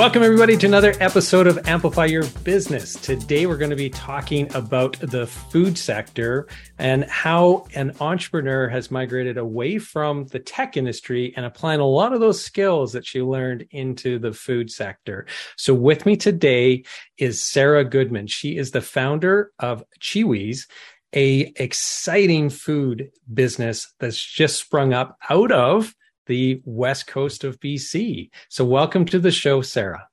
[0.00, 2.94] Welcome, everybody, to another episode of Amplify Your Business.
[2.94, 6.48] Today, we're going to be talking about the food sector
[6.78, 12.14] and how an entrepreneur has migrated away from the tech industry and applying a lot
[12.14, 15.26] of those skills that she learned into the food sector.
[15.58, 16.84] So, with me today
[17.18, 18.26] is Sarah Goodman.
[18.26, 20.66] She is the founder of Chiwis
[21.14, 25.94] a exciting food business that's just sprung up out of
[26.30, 28.30] the west coast of BC.
[28.48, 30.06] So, welcome to the show, Sarah.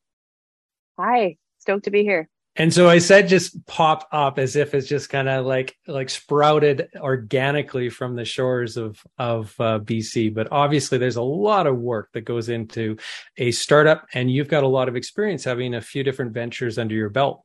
[1.00, 2.28] Hi, stoked to be here.
[2.56, 6.10] And so I said just pop up as if it's just kind of like like
[6.10, 10.34] sprouted organically from the shores of of uh, BC.
[10.34, 12.98] But obviously, there's a lot of work that goes into
[13.38, 16.96] a startup, and you've got a lot of experience having a few different ventures under
[16.96, 17.44] your belt.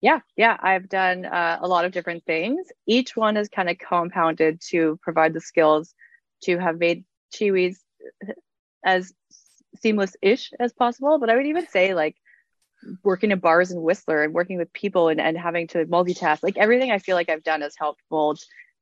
[0.00, 2.66] Yeah, yeah, I've done uh, a lot of different things.
[2.88, 5.94] Each one is kind of compounded to provide the skills
[6.42, 7.76] to have made Chiwis
[8.84, 9.12] as
[9.76, 11.18] seamless-ish as possible.
[11.18, 12.16] But I would even say like
[13.04, 16.56] working in bars and Whistler and working with people and, and having to multitask, like
[16.56, 18.40] everything I feel like I've done has helped mold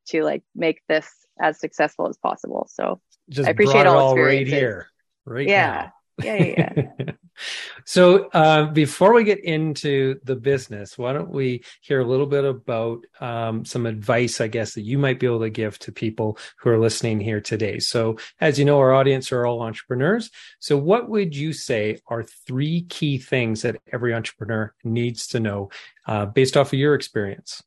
[0.08, 2.68] to like make this as successful as possible.
[2.70, 4.88] So Just I appreciate all, all right here,
[5.24, 5.66] right yeah.
[5.66, 5.92] Now.
[6.24, 7.12] Yeah, yeah, yeah.
[7.84, 12.44] so uh, before we get into the business, why don't we hear a little bit
[12.44, 16.38] about um, some advice, I guess, that you might be able to give to people
[16.58, 17.78] who are listening here today.
[17.78, 20.30] So, as you know, our audience are all entrepreneurs.
[20.58, 25.70] So, what would you say are three key things that every entrepreneur needs to know
[26.06, 27.62] uh, based off of your experience?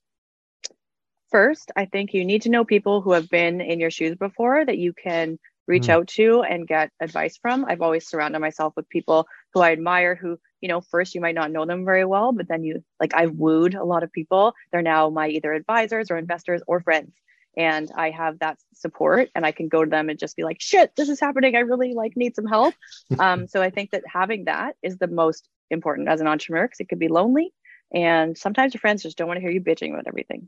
[1.32, 4.66] First, I think you need to know people who have been in your shoes before
[4.66, 5.40] that you can
[5.72, 5.94] reach mm.
[5.94, 7.66] out to and get advice from.
[7.66, 11.34] I've always surrounded myself with people who I admire who, you know, first you might
[11.34, 14.54] not know them very well, but then you like I've wooed a lot of people.
[14.72, 17.14] They're now my either advisors or investors or friends.
[17.58, 20.62] And I have that support and I can go to them and just be like,
[20.62, 21.56] shit, this is happening.
[21.56, 22.76] I really like need some help.
[23.20, 26.80] um, so I think that having that is the most important as an entrepreneur because
[26.80, 27.54] it could be lonely
[27.94, 30.48] and sometimes your friends just don't want to hear you bitching about everything.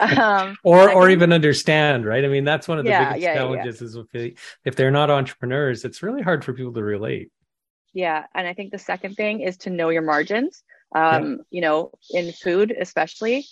[0.16, 2.24] Um, or or even understand right?
[2.24, 3.86] I mean that's one of the yeah, biggest yeah, challenges yeah.
[3.86, 4.34] is if, they,
[4.64, 7.30] if they're not entrepreneurs it's really hard for people to relate.
[7.92, 10.62] Yeah and i think the second thing is to know your margins.
[10.94, 13.46] Um, you know in food especially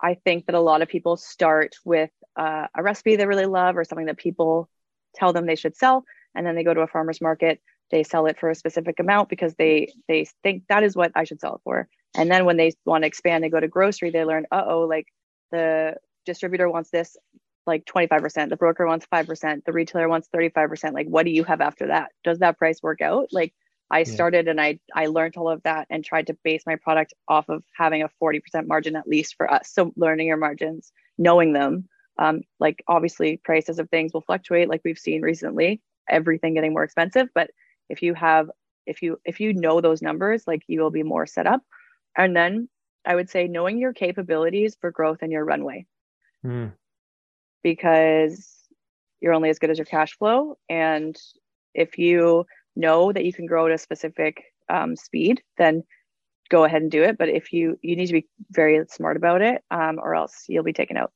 [0.00, 3.76] i think that a lot of people start with uh, a recipe they really love
[3.76, 4.68] or something that people
[5.14, 6.04] tell them they should sell
[6.34, 9.28] and then they go to a farmer's market they sell it for a specific amount
[9.28, 12.56] because they they think that is what i should sell it for and then when
[12.56, 15.06] they want to expand and go to grocery, they learn, uh oh, like
[15.52, 17.16] the distributor wants this
[17.66, 20.92] like 25%, the broker wants 5%, the retailer wants 35%.
[20.92, 22.10] Like, what do you have after that?
[22.24, 23.28] Does that price work out?
[23.32, 23.54] Like,
[23.90, 27.12] I started and I I learned all of that and tried to base my product
[27.26, 29.68] off of having a 40% margin at least for us.
[29.72, 31.88] So learning your margins, knowing them.
[32.18, 36.84] Um, like obviously prices of things will fluctuate like we've seen recently, everything getting more
[36.84, 37.28] expensive.
[37.34, 37.50] But
[37.88, 38.50] if you have
[38.86, 41.62] if you if you know those numbers, like you will be more set up.
[42.16, 42.68] And then
[43.04, 45.86] I would say knowing your capabilities for growth and your runway.
[46.44, 46.72] Mm.
[47.62, 48.60] Because
[49.20, 50.56] you're only as good as your cash flow.
[50.68, 51.16] And
[51.74, 55.84] if you know that you can grow at a specific um, speed, then
[56.48, 57.18] go ahead and do it.
[57.18, 60.64] But if you you need to be very smart about it, um, or else you'll
[60.64, 61.12] be taken out.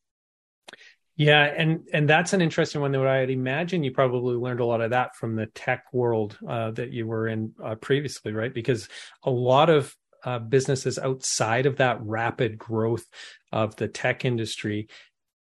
[1.17, 2.93] Yeah, and and that's an interesting one.
[2.93, 6.73] That I'd imagine you probably learned a lot of that from the tech world uh,
[6.73, 8.53] that you were in uh, previously, right?
[8.53, 8.89] Because
[9.23, 13.05] a lot of uh, businesses outside of that rapid growth
[13.53, 14.89] of the tech industry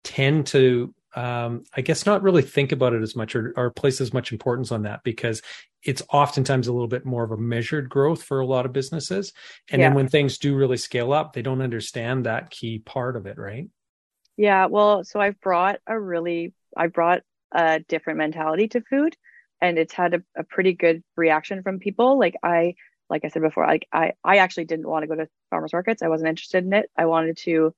[0.03, 4.01] tend to um, I guess not really think about it as much or, or, place
[4.01, 5.43] as much importance on that because
[5.83, 9.31] it's oftentimes a little bit more of a measured growth for a lot of businesses.
[9.69, 9.89] And yeah.
[9.89, 13.37] then when things do really scale up, they don't understand that key part of it,
[13.37, 13.67] right?
[14.37, 14.65] Yeah.
[14.65, 17.21] Well, so I've brought a really, I brought
[17.51, 19.15] a different mentality to food
[19.61, 22.17] and it's had a, a pretty good reaction from people.
[22.17, 22.73] Like I
[23.09, 26.01] like I said before, like I, I actually didn't want to go to farmers markets.
[26.01, 26.89] I wasn't interested in it.
[26.97, 27.73] I wanted to,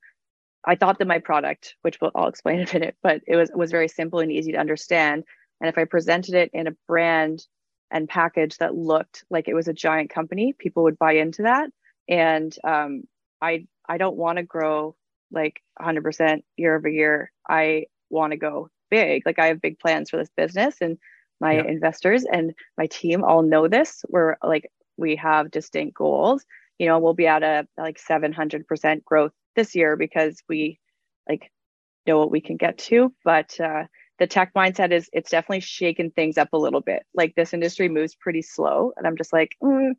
[0.64, 3.52] I thought that my product, which we'll, I'll explain in a minute, but it was,
[3.53, 5.23] was very simple and easy to understand.
[5.61, 7.46] And if I presented it in a brand
[7.91, 11.70] and package that looked like it was a giant company, people would buy into that.
[12.08, 13.03] And um,
[13.41, 14.96] I, I don't want to grow
[15.32, 17.32] like 100% year over year.
[17.47, 19.23] I want to go big.
[19.26, 20.97] Like I have big plans for this business and
[21.40, 21.66] my yeah.
[21.66, 24.03] investors and my team all know this.
[24.09, 26.44] We're like we have distinct goals
[26.78, 30.80] you know we'll be at a like 700% growth this year because we
[31.28, 31.52] like
[32.08, 33.84] know what we can get to but uh,
[34.20, 37.90] the tech mindset is it's definitely shaken things up a little bit like this industry
[37.90, 39.92] moves pretty slow and i'm just like mm,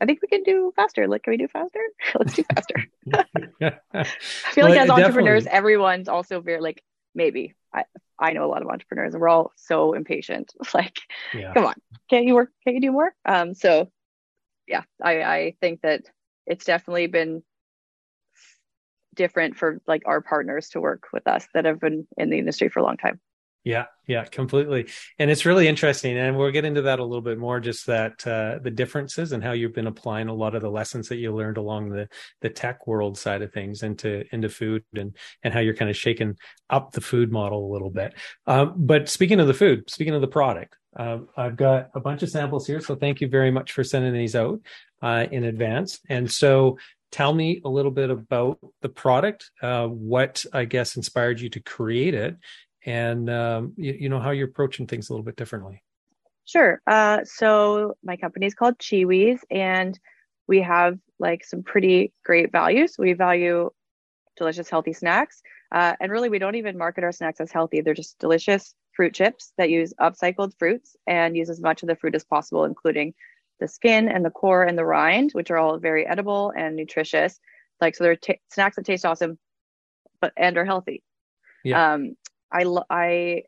[0.00, 1.80] i think we can do faster like can we do faster
[2.18, 2.74] let's do faster
[3.92, 5.58] i feel well, like as entrepreneurs definitely.
[5.58, 6.82] everyone's also very like
[7.14, 7.84] maybe I,
[8.18, 10.52] I know a lot of entrepreneurs and we're all so impatient.
[10.74, 10.98] Like,
[11.32, 11.52] yeah.
[11.54, 11.74] come on,
[12.10, 12.50] can't you work?
[12.64, 13.14] Can't you do more?
[13.24, 13.90] Um, so
[14.66, 16.02] yeah, I, I think that
[16.46, 17.42] it's definitely been
[19.14, 22.68] different for like our partners to work with us that have been in the industry
[22.68, 23.20] for a long time.
[23.64, 24.88] Yeah, yeah, completely.
[25.18, 26.18] And it's really interesting.
[26.18, 29.42] And we'll get into that a little bit more, just that uh, the differences and
[29.42, 32.06] how you've been applying a lot of the lessons that you learned along the
[32.42, 35.96] the tech world side of things into into food and and how you're kind of
[35.96, 36.36] shaking
[36.68, 38.12] up the food model a little bit.
[38.46, 42.22] Um, but speaking of the food, speaking of the product, uh, I've got a bunch
[42.22, 42.82] of samples here.
[42.82, 44.60] So thank you very much for sending these out
[45.00, 46.00] uh, in advance.
[46.10, 46.76] And so
[47.10, 51.60] tell me a little bit about the product, uh, what I guess inspired you to
[51.60, 52.36] create it,
[52.84, 55.82] and um, you, you, know how you're approaching things a little bit differently.
[56.44, 56.80] Sure.
[56.86, 59.98] Uh, so my company is called Chiwis, and
[60.46, 62.96] we have like some pretty great values.
[62.98, 63.70] We value
[64.36, 65.42] delicious, healthy snacks,
[65.74, 67.80] uh, and really, we don't even market our snacks as healthy.
[67.80, 71.96] They're just delicious fruit chips that use upcycled fruits and use as much of the
[71.96, 73.12] fruit as possible, including
[73.58, 77.40] the skin and the core and the rind, which are all very edible and nutritious.
[77.80, 79.36] Like so, they're t- snacks that taste awesome,
[80.20, 81.02] but and are healthy.
[81.64, 81.94] Yeah.
[81.94, 82.16] Um,
[82.54, 83.42] I I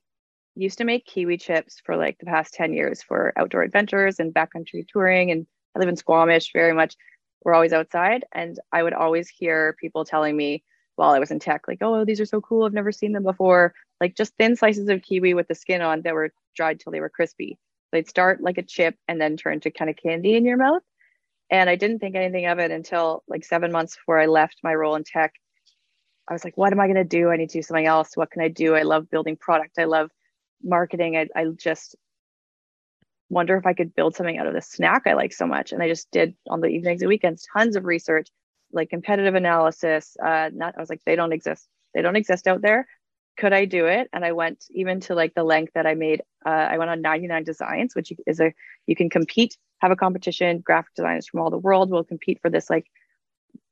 [0.56, 4.34] used to make kiwi chips for like the past 10 years for outdoor adventures and
[4.34, 6.96] backcountry touring and I live in Squamish very much.
[7.44, 10.64] We're always outside and I would always hear people telling me
[10.96, 13.22] while I was in tech like oh these are so cool I've never seen them
[13.22, 13.74] before.
[14.00, 17.00] Like just thin slices of kiwi with the skin on that were dried till they
[17.00, 17.58] were crispy.
[17.92, 20.82] They'd start like a chip and then turn to kind of candy in your mouth.
[21.50, 24.74] And I didn't think anything of it until like 7 months before I left my
[24.74, 25.34] role in tech
[26.28, 27.30] I was like, what am I going to do?
[27.30, 28.16] I need to do something else.
[28.16, 28.74] What can I do?
[28.74, 29.78] I love building product.
[29.78, 30.10] I love
[30.62, 31.16] marketing.
[31.16, 31.96] I, I just
[33.28, 35.72] wonder if I could build something out of this snack I like so much.
[35.72, 38.28] And I just did on the evenings and weekends, tons of research,
[38.72, 40.16] like competitive analysis.
[40.22, 41.68] Uh, not, I was like, they don't exist.
[41.94, 42.86] They don't exist out there.
[43.38, 44.08] Could I do it?
[44.12, 46.22] And I went even to like the length that I made.
[46.44, 48.52] Uh, I went on 99 Designs, which is a
[48.86, 50.60] you can compete, have a competition.
[50.60, 52.86] Graphic designers from all the world will compete for this like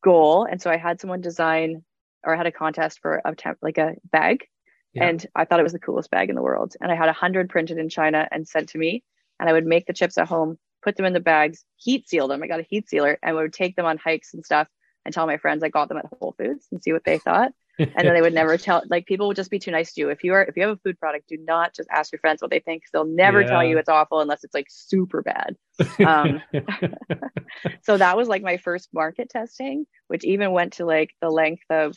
[0.03, 0.47] goal.
[0.51, 1.83] And so I had someone design
[2.25, 4.47] or I had a contest for a temp, like a bag.
[4.93, 5.09] Yeah.
[5.09, 6.75] And I thought it was the coolest bag in the world.
[6.81, 9.03] And I had a hundred printed in China and sent to me.
[9.41, 12.29] And I would make the chips at home, put them in the bags, heat seal
[12.29, 12.43] them.
[12.43, 14.69] I got a heat sealer and would take them on hikes and stuff
[15.05, 17.53] and tell my friends I got them at Whole Foods and see what they thought.
[17.79, 20.09] and then they would never tell like people would just be too nice to you.
[20.09, 22.41] If you are if you have a food product, do not just ask your friends
[22.41, 22.85] what they think.
[22.93, 23.49] They'll never yeah.
[23.49, 25.56] tell you it's awful unless it's like super bad.
[26.06, 26.41] Um,
[27.82, 31.65] so that was like my first market testing, which even went to like the length
[31.69, 31.97] of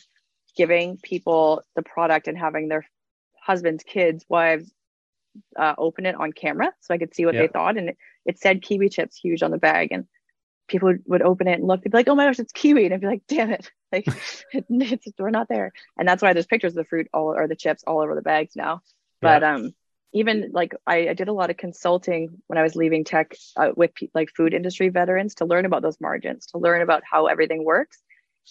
[0.58, 2.84] giving people the product and having their
[3.40, 4.70] husbands, kids, wives
[5.56, 7.42] uh, open it on camera so I could see what yeah.
[7.42, 7.78] they thought.
[7.78, 7.96] And it,
[8.26, 9.92] it, said kiwi chips huge on the bag.
[9.92, 10.06] And
[10.66, 12.86] people would, would, open it and look, they'd be like, oh my gosh, it's kiwi.
[12.86, 13.70] And I'd be like, damn it.
[13.90, 14.06] Like,
[14.52, 15.72] it, it's, we're not there.
[15.96, 18.20] And that's why there's pictures of the fruit all or the chips all over the
[18.20, 18.82] bags now.
[19.22, 19.54] But, yeah.
[19.54, 19.72] um,
[20.12, 23.70] even like I, I, did a lot of consulting when I was leaving tech uh,
[23.74, 27.64] with like food industry veterans to learn about those margins, to learn about how everything
[27.64, 28.02] works.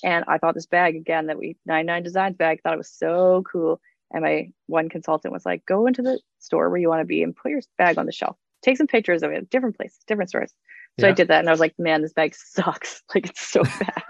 [0.03, 3.43] And I thought this bag again that we 99 Designs bag, thought it was so
[3.51, 3.81] cool.
[4.11, 7.23] And my one consultant was like, go into the store where you want to be
[7.23, 8.37] and put your bag on the shelf.
[8.61, 10.53] Take some pictures of it, different places, different stores.
[10.99, 11.11] So yeah.
[11.11, 13.03] I did that and I was like, man, this bag sucks.
[13.13, 14.03] Like it's so bad.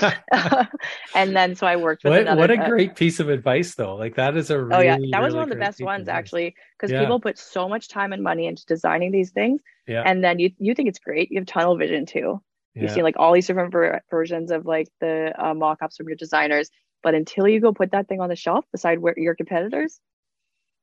[1.14, 2.40] and then so I worked with what, another.
[2.40, 3.96] What a great piece of advice, though.
[3.96, 6.08] Like that is a really, oh yeah, that was really one of the best ones
[6.08, 7.00] actually, because yeah.
[7.00, 10.02] people put so much time and money into designing these things, yeah.
[10.04, 11.30] and then you you think it's great.
[11.30, 12.42] You have tunnel vision too,
[12.82, 16.16] you see like all these different ver- versions of like the uh, mock-ups from your
[16.16, 16.70] designers
[17.02, 20.00] but until you go put that thing on the shelf beside where your competitors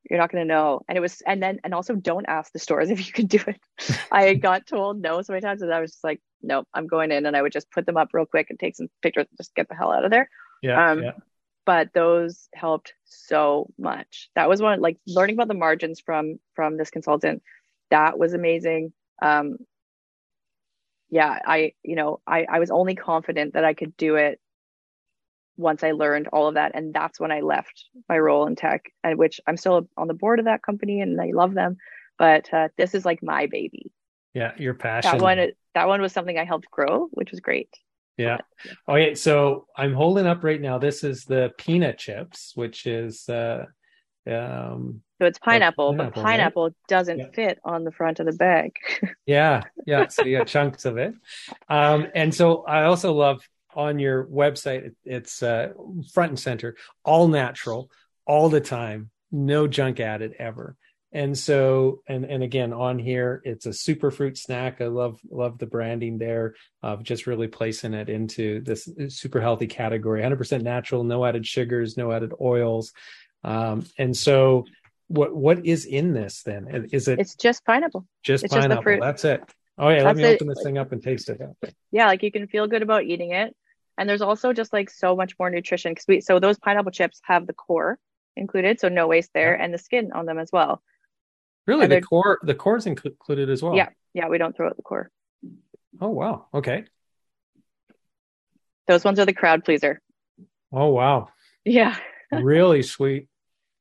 [0.10, 0.82] you're not going to know.
[0.88, 3.40] And it was and then and also don't ask the stores if you can do
[3.48, 3.60] it.
[4.12, 7.12] I got told no so many times and i was just like no i'm going
[7.12, 9.38] in and i would just put them up real quick and take some pictures and
[9.38, 10.30] just get the hell out of there.
[10.62, 11.12] Yeah, um, yeah.
[11.66, 14.30] but those helped so much.
[14.36, 17.42] That was one like learning about the margins from from this consultant
[17.90, 18.94] that was amazing.
[19.22, 19.58] Um
[21.12, 24.40] yeah, I, you know, I, I was only confident that I could do it
[25.58, 26.72] once I learned all of that.
[26.74, 30.14] And that's when I left my role in tech, and which I'm still on the
[30.14, 31.78] board of that company and I love them.
[32.18, 33.92] But uh, this is like my baby.
[34.34, 35.12] Yeah, your passion.
[35.12, 37.70] That one, that one was something I helped grow, which was great.
[38.18, 38.38] Yeah.
[38.64, 38.72] yeah.
[38.88, 40.78] Okay, so I'm holding up right now.
[40.78, 43.66] This is the peanut chips, which is uh,
[44.28, 46.74] um, so it's pineapple, pineapple but pineapple right?
[46.88, 47.28] doesn't yeah.
[47.34, 48.76] fit on the front of the bag.
[49.26, 50.08] yeah, yeah.
[50.08, 51.14] So you got chunks of it.
[51.70, 53.42] Um, and so I also love
[53.76, 55.74] on your website, it's uh,
[56.14, 57.90] front and center, all natural,
[58.26, 60.76] all the time, no junk added ever.
[61.14, 64.80] And so, and and again, on here, it's a super fruit snack.
[64.80, 69.68] I love love the branding there of just really placing it into this super healthy
[69.68, 70.22] category.
[70.22, 72.94] 100% natural, no added sugars, no added oils.
[73.44, 74.66] Um, and so
[75.08, 76.88] what what is in this then?
[76.92, 77.20] Is it?
[77.20, 78.06] It's just pineapple.
[78.24, 78.76] Just it's pineapple.
[78.76, 79.00] Just the fruit.
[79.02, 79.44] That's it.
[79.78, 80.36] Oh yeah, That's let me it.
[80.36, 81.42] open this thing up and taste it.
[81.92, 83.56] Yeah, like you can feel good about eating it,
[83.98, 87.20] and there's also just like so much more nutrition because we so those pineapple chips
[87.24, 87.98] have the core
[88.36, 90.82] included, so no waste there, and the skin on them as well.
[91.68, 93.76] Really, And the core the core is included as well.
[93.76, 95.10] Yeah, yeah, we don't throw out the core.
[96.00, 96.48] Oh wow.
[96.54, 96.86] Okay.
[98.88, 100.02] Those ones are the crowd pleaser.
[100.72, 101.30] Oh wow.
[101.66, 101.96] Yeah,
[102.32, 103.28] Really sweet.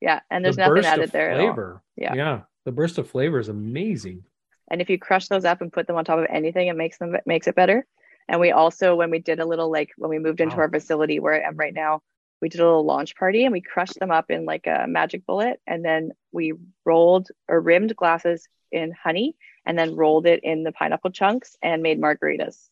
[0.01, 1.81] Yeah, and there's the nothing added there flavor.
[1.95, 2.13] Yeah.
[2.15, 2.41] Yeah.
[2.65, 4.23] The burst of flavor is amazing.
[4.69, 6.97] And if you crush those up and put them on top of anything, it makes
[6.97, 7.85] them makes it better.
[8.27, 10.63] And we also, when we did a little like when we moved into Wow.
[10.63, 12.01] our facility where I am right now,
[12.41, 15.25] we did a little launch party and we crushed them up in like a magic
[15.25, 16.53] bullet, and then we
[16.85, 21.83] rolled or rimmed glasses in honey, and then rolled it in the pineapple chunks and
[21.83, 22.69] made margaritas.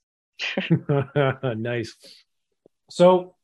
[1.57, 1.95] nice.
[2.89, 3.36] So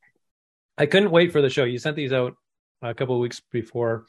[0.77, 1.63] I couldn't wait for the show.
[1.65, 2.35] You sent these out
[2.81, 4.05] a couple of weeks before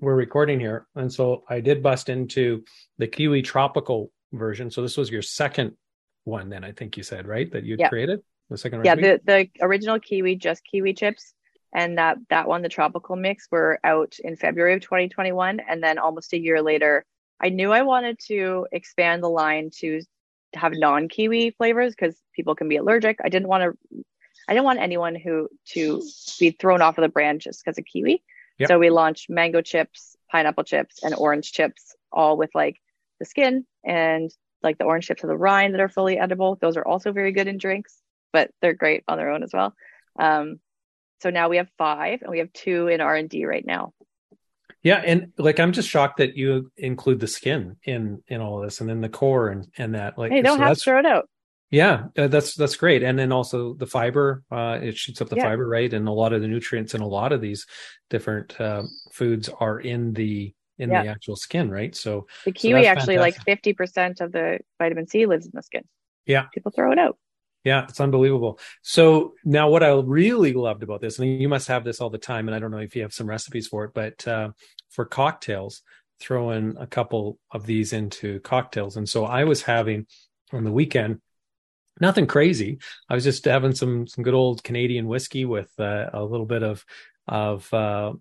[0.00, 0.86] we're recording here.
[0.94, 2.64] And so I did bust into
[2.98, 4.70] the Kiwi tropical version.
[4.70, 5.72] So this was your second
[6.24, 7.50] one then, I think you said, right?
[7.52, 7.88] That you Yeah.
[7.88, 9.20] created the second Yeah, recipe?
[9.24, 11.34] the the original kiwi, just kiwi chips,
[11.74, 15.98] and that that one, the tropical mix, were out in February of 2021, and then
[15.98, 17.04] almost a year later,
[17.40, 20.00] I knew I wanted to expand the line to
[20.54, 23.18] have non-kiwi flavors because people can be allergic.
[23.24, 24.04] I didn't want to.
[24.48, 26.02] I didn't want anyone who to
[26.38, 28.22] be thrown off of the brand just because of kiwi.
[28.58, 28.68] Yep.
[28.68, 32.80] So we launched mango chips, pineapple chips, and orange chips, all with like
[33.18, 34.30] the skin and
[34.62, 36.56] like the orange chips of the rind that are fully edible.
[36.60, 37.96] Those are also very good in drinks,
[38.32, 39.74] but they're great on their own as well.
[40.18, 40.60] Um,
[41.20, 43.92] so now we have five, and we have two in R and D right now.
[44.82, 48.64] Yeah, and like I'm just shocked that you include the skin in in all of
[48.64, 50.18] this, and then the core and and that.
[50.18, 51.28] Like, Hey, don't so have to throw it out.
[51.72, 53.02] Yeah, uh, that's that's great.
[53.02, 55.48] And then also the fiber, uh, it shoots up the Yeah.
[55.48, 55.92] fiber, right?
[55.92, 57.66] And a lot of the nutrients in a lot of these
[58.10, 61.02] different uh, foods are in the in Yeah.
[61.02, 61.94] the actual skin, right?
[61.96, 65.62] So The kiwi that's actually, like fifty percent of the vitamin C lives in the
[65.62, 65.82] skin.
[66.26, 66.46] Yeah.
[66.54, 67.18] people throw it out.
[67.64, 68.58] Yeah, it's unbelievable.
[68.82, 72.18] So now what I really loved about this, and you must have this all the
[72.18, 74.50] time, and I don't know if you have some recipes for it, but uh,
[74.90, 75.82] for cocktails,
[76.20, 78.96] throw in a couple of these into cocktails.
[78.96, 80.06] And so I was having
[80.52, 81.20] on the weekend,
[82.00, 82.78] nothing crazy.
[83.08, 86.62] I was just having some some good old Canadian whiskey with uh, a little bit
[86.62, 86.84] of
[87.28, 88.12] of uh,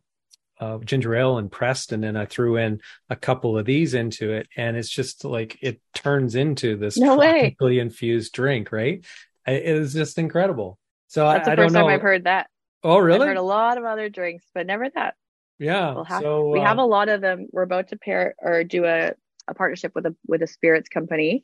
[0.59, 4.31] uh, ginger ale and pressed, and then I threw in a couple of these into
[4.33, 7.55] it, and it's just like it turns into this No way.
[7.57, 9.03] tropically infused drink, right?
[9.47, 10.77] It is just incredible.
[11.07, 11.81] So That's I, the I first know.
[11.81, 12.47] time I've heard that.
[12.83, 13.21] oh, really?
[13.21, 15.15] I've heard a lot of other drinks, but never that.
[15.59, 15.93] yeah.
[15.95, 17.47] We'll have, so we have uh, a lot of them.
[17.51, 19.13] We're about to pair or do a,
[19.47, 21.43] a partnership with a with a spirits company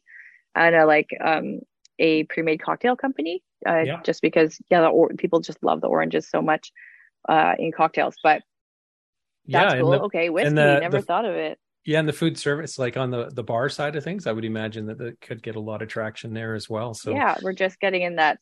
[0.56, 1.60] and a like um
[2.00, 3.44] a pre-made cocktail company.
[3.68, 4.02] Uh, Yeah.
[4.04, 6.72] just because yeah, the or- people just love the oranges so much
[7.28, 8.16] uh in cocktails.
[8.24, 8.44] But
[9.46, 9.92] yeah, that's and cool.
[9.92, 10.54] the- okay, whiskey.
[10.56, 11.60] the- never the- thought of it.
[11.86, 14.44] Yeah, and the food service, like on the the bar side of things, I would
[14.46, 16.94] imagine that that could get a lot of traction there as well.
[16.94, 18.40] So yeah, we're just getting in that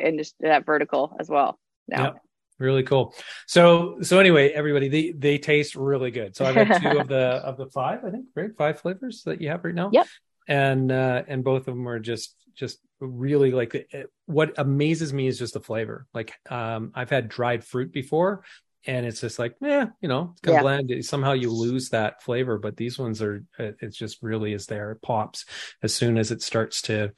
[0.00, 2.04] in just that vertical as well now.
[2.04, 2.16] Yep.
[2.58, 3.12] really cool.
[3.46, 6.34] So so anyway, everybody, they they taste really good.
[6.36, 8.50] So I've had two of the of the five, I think, right?
[8.56, 9.90] Five flavors that you have right now.
[9.92, 10.06] Yep.
[10.48, 15.26] And uh and both of them are just just really like it- what amazes me
[15.26, 16.06] is just the flavor.
[16.14, 18.44] Like um I've had dried fruit before
[18.86, 20.58] and it's just like, yeah, you know, it's kind Yeah.
[20.60, 21.04] of bland.
[21.04, 24.92] Somehow you lose that flavor, but these ones are, it it's just really is there.
[24.92, 25.44] It pops
[25.82, 27.12] as soon as it starts to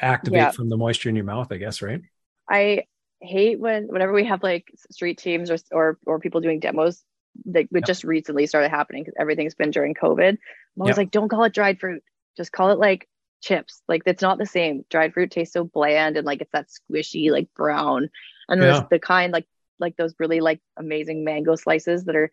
[0.00, 0.50] activate Yeah.
[0.50, 2.02] from the moisture in your mouth, I guess, right?
[2.48, 2.84] I
[3.20, 7.02] hate when whenever we have like street teams or or or people doing demos
[7.46, 7.84] that Yep.
[7.84, 10.30] just recently started happening because everything's been during COVID.
[10.30, 10.38] I'm
[10.82, 10.96] always Yep.
[10.98, 12.02] like, don't call it dried fruit.
[12.38, 13.08] Just call it like
[13.42, 13.82] chips.
[13.88, 14.84] Like it's not the same.
[14.90, 18.10] Dried fruit tastes so bland and like it's that squishy, like brown.
[18.48, 18.88] And there's Yeah.
[18.90, 19.46] the kind like
[19.80, 22.32] like those really like amazing mango slices that are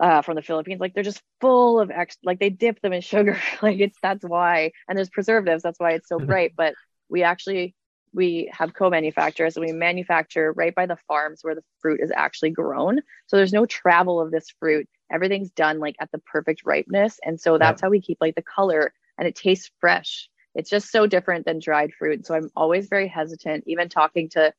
[0.00, 0.80] uh from the Philippines.
[0.80, 3.38] Like they're just full of ex like they dip them in sugar.
[3.62, 4.72] like it's that's why.
[4.88, 6.54] And there's preservatives, that's why it's so bright.
[6.56, 6.76] But
[7.08, 7.74] we actually
[8.14, 12.50] we have co-manufacturers and we manufacture right by the farms where the fruit is actually
[12.50, 17.18] grown so there's no travel of this fruit everything's done like at the perfect ripeness
[17.24, 20.28] and so that's how we keep like the color and it tastes fresh.
[20.54, 22.26] It's just so different than dried fruit.
[22.26, 24.52] So i'm always very hesitant even talking to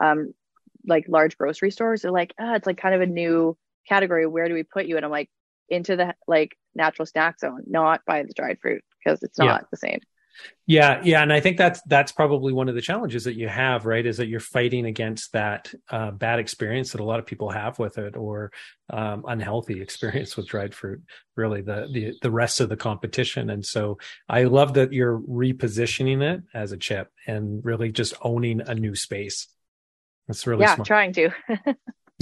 [0.00, 0.32] um
[0.86, 2.02] like large grocery stores.
[2.02, 3.56] They're like ah it's like kind of a new
[3.88, 4.26] category.
[4.26, 4.96] Where do we put you?
[4.96, 5.30] And i'm like
[5.68, 9.66] into the like natural snack zone not by the dried fruit because it's not Yeah.
[9.70, 10.00] the same
[10.66, 13.84] Yeah, yeah, and I think that's that's probably one of the challenges that you have,
[13.84, 14.04] right?
[14.04, 17.78] Is that you're fighting against that uh, bad experience that a lot of people have
[17.78, 18.52] with it, or
[18.88, 21.02] um, unhealthy experience with dried fruit.
[21.36, 23.98] Really, the the the rest of the competition, and so
[24.28, 28.94] I love that you're repositioning it as a chip and really just owning a new
[28.94, 29.48] space.
[30.28, 30.86] That's really yeah smart.
[30.86, 31.30] trying to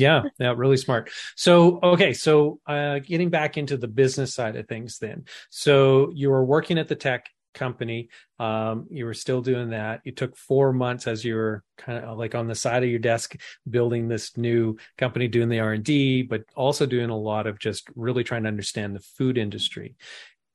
[0.00, 1.10] Yeah, yeah, really smart.
[1.36, 5.26] So, okay, so uh, getting back into the business side of things, then.
[5.50, 8.08] So you were working at the tech company.
[8.38, 10.00] Um, you were still doing that.
[10.04, 12.98] You took four months as you were kind of like on the side of your
[12.98, 13.36] desk
[13.68, 17.58] building this new company, doing the R and D, but also doing a lot of
[17.58, 19.96] just really trying to understand the food industry.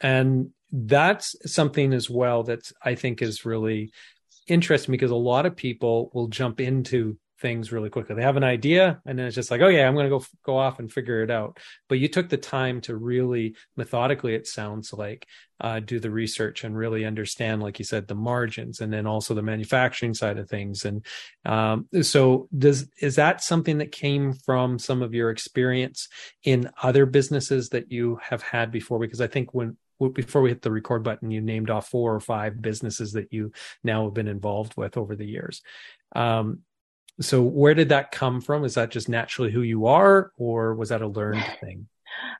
[0.01, 3.91] And that's something as well that I think is really
[4.47, 8.15] interesting because a lot of people will jump into things really quickly.
[8.15, 10.25] They have an idea and then it's just like, oh yeah, I'm going to go
[10.43, 11.59] go off and figure it out.
[11.87, 15.27] But you took the time to really methodically, it sounds like,
[15.61, 19.35] uh, do the research and really understand, like you said, the margins and then also
[19.35, 20.85] the manufacturing side of things.
[20.85, 21.05] And
[21.45, 26.09] um, so, does is that something that came from some of your experience
[26.43, 28.97] in other businesses that you have had before?
[28.97, 29.77] Because I think when
[30.13, 33.51] before we hit the record button, you named off four or five businesses that you
[33.83, 35.61] now have been involved with over the years.
[36.15, 36.61] Um,
[37.21, 38.65] so where did that come from?
[38.65, 41.87] Is that just naturally who you are, or was that a learned thing?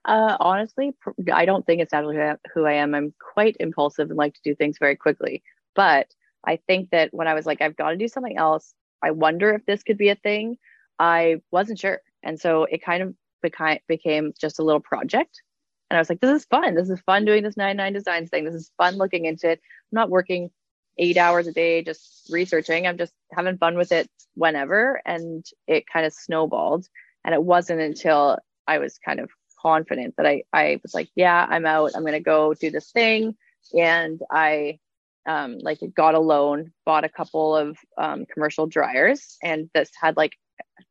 [0.04, 0.94] Uh, honestly,
[1.34, 2.18] I don't think it's naturally
[2.54, 2.94] who I am.
[2.94, 5.44] I'm quite impulsive and like to do things very quickly.
[5.76, 6.08] But
[6.46, 9.54] I think that when I was like, I've got to do something else, I wonder
[9.54, 10.58] if this could be a thing.
[11.00, 15.42] I wasn't sure, and so it kind of became became just a little project.
[15.90, 16.74] And I was like, this is fun.
[16.74, 18.44] This is fun doing this 99 designs thing.
[18.44, 19.60] This is fun looking into it.
[19.60, 20.50] I'm not working
[20.98, 22.88] eight hours a day just researching.
[22.88, 25.02] I'm just having fun with it whenever.
[25.06, 26.88] And it kind of snowballed.
[27.24, 28.38] And it wasn't until
[28.68, 29.30] I was kind of
[29.62, 31.92] confident that I, I was like, yeah, I'm out.
[31.96, 33.36] I'm going to go do this thing.
[33.78, 34.80] And I
[35.26, 39.38] um, like got a loan, bought a couple of um, commercial dryers.
[39.42, 40.34] And this had like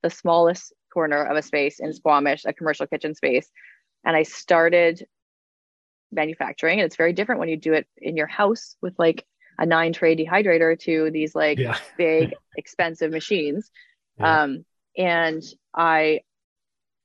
[0.02, 3.48] the smallest corner of a space in Squamish, a commercial kitchen space.
[4.04, 5.06] And I started
[6.10, 6.80] manufacturing.
[6.80, 9.24] And it's very different when you do it in your house with like
[9.58, 11.78] a nine tray dehydrator to these like yeah.
[11.98, 13.70] big expensive machines.
[14.18, 14.42] Yeah.
[14.42, 14.64] um,
[14.96, 15.42] and
[15.74, 16.20] i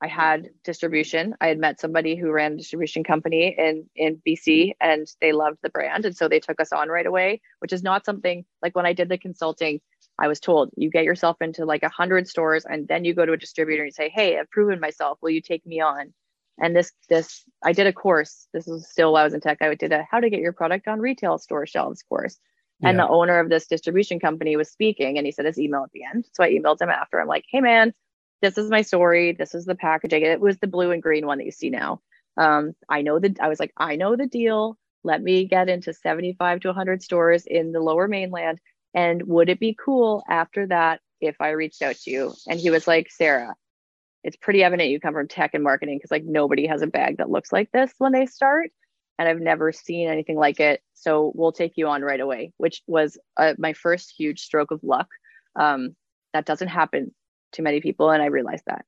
[0.01, 1.35] i had distribution.
[1.41, 5.57] I had met somebody who ran a distribution company in in bc and they loved
[5.61, 8.75] the brand and so they took us on right away which is not something like
[8.75, 9.81] when i did the consulting
[10.19, 13.25] i was told you get yourself into like a hundred stores and then you go
[13.25, 15.17] to a distributor and say hey i've proven myself.
[15.21, 16.13] Will you take me on
[16.59, 18.47] and this this i did a course.
[18.53, 19.61] This was still while i was in tech.
[19.61, 22.37] I did a how to get your product on retail store shelves course
[22.83, 23.05] and yeah.
[23.05, 26.03] the owner of this distribution company was speaking and he said his email at the
[26.03, 26.25] end.
[26.33, 27.19] So i emailed him after.
[27.19, 27.93] I'm like hey man
[28.41, 29.33] this is my story.
[29.33, 30.23] This is the packaging.
[30.23, 32.01] It was the blue and green one that you see now.
[32.37, 34.77] Um, i know that i was like i know the deal.
[35.03, 38.59] Let me get into 75 to 100 stores in the lower mainland.
[38.93, 42.33] And would it be cool after that if i reached out to you?
[42.47, 43.55] And he was like sarah
[44.23, 47.17] it's pretty evident you come from tech and marketing because like nobody has a bag
[47.17, 48.71] that looks like this when they start
[49.19, 50.81] and I've never seen anything like it.
[50.93, 54.79] So we'll take you on right away, which was uh, my first huge stroke of
[54.81, 55.09] luck.
[55.57, 55.95] Um,
[56.33, 57.13] that doesn't happen
[57.51, 58.85] to many people, and I realized that.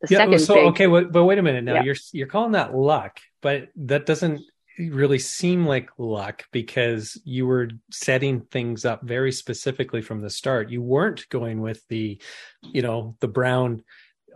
[0.00, 1.74] The yeah, second so okay, well, but wait a minute now.
[1.74, 1.82] Yeah.
[1.82, 4.42] You're you're calling that luck, but that doesn't
[4.78, 10.70] really seem like luck because you were setting things up very specifically from the start.
[10.70, 12.20] You weren't going with the,
[12.62, 13.82] you know, the brown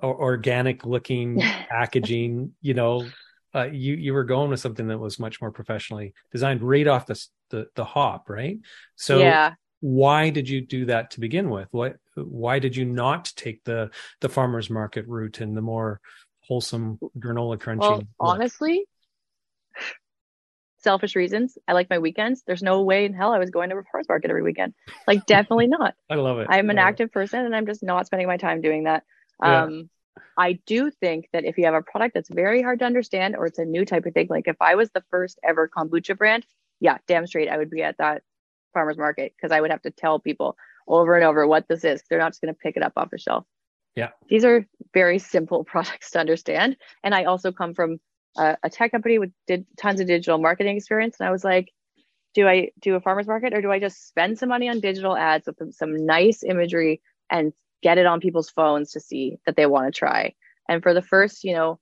[0.03, 3.07] organic looking packaging, you know,
[3.55, 7.07] uh, you you were going with something that was much more professionally designed right off
[7.07, 8.59] the the, the hop, right?
[8.97, 9.55] So yeah.
[9.81, 11.69] why did you do that to begin with?
[11.71, 16.01] What why did you not take the the farmers market route and the more
[16.41, 18.09] wholesome granola crunching?
[18.19, 18.85] Well, honestly,
[20.79, 21.57] selfish reasons.
[21.67, 22.43] I like my weekends.
[22.47, 24.75] There's no way in hell I was going to a farmers market every weekend.
[25.07, 25.95] Like definitely not.
[26.11, 26.49] I love it.
[26.51, 27.13] I'm an active it.
[27.13, 29.05] person and I'm just not spending my time doing that.
[29.43, 29.65] Yeah.
[29.65, 29.91] Um
[30.39, 33.47] I do think that if you have a product that's very hard to understand or
[33.47, 36.47] it's a new type of thing, like if I was the first ever kombucha brand,
[36.81, 38.23] yeah, damn straight I would be at that
[38.73, 42.03] farmer's market because I would have to tell people over and over what this is.
[42.09, 43.45] They're not just going to pick it up off the shelf.
[43.97, 44.11] Yeah.
[44.29, 46.77] These are very simple products to understand.
[47.03, 47.99] And I also come from
[48.37, 51.17] a, a tech company with did tons of digital marketing experience.
[51.19, 51.73] And I was like,
[52.35, 55.17] do I do a farmer's market or do I just spend some money on digital
[55.17, 59.67] ads with some nice imagery and get it on people's phones to see that they
[59.67, 60.35] want to try.
[60.69, 61.79] And for the first, you know,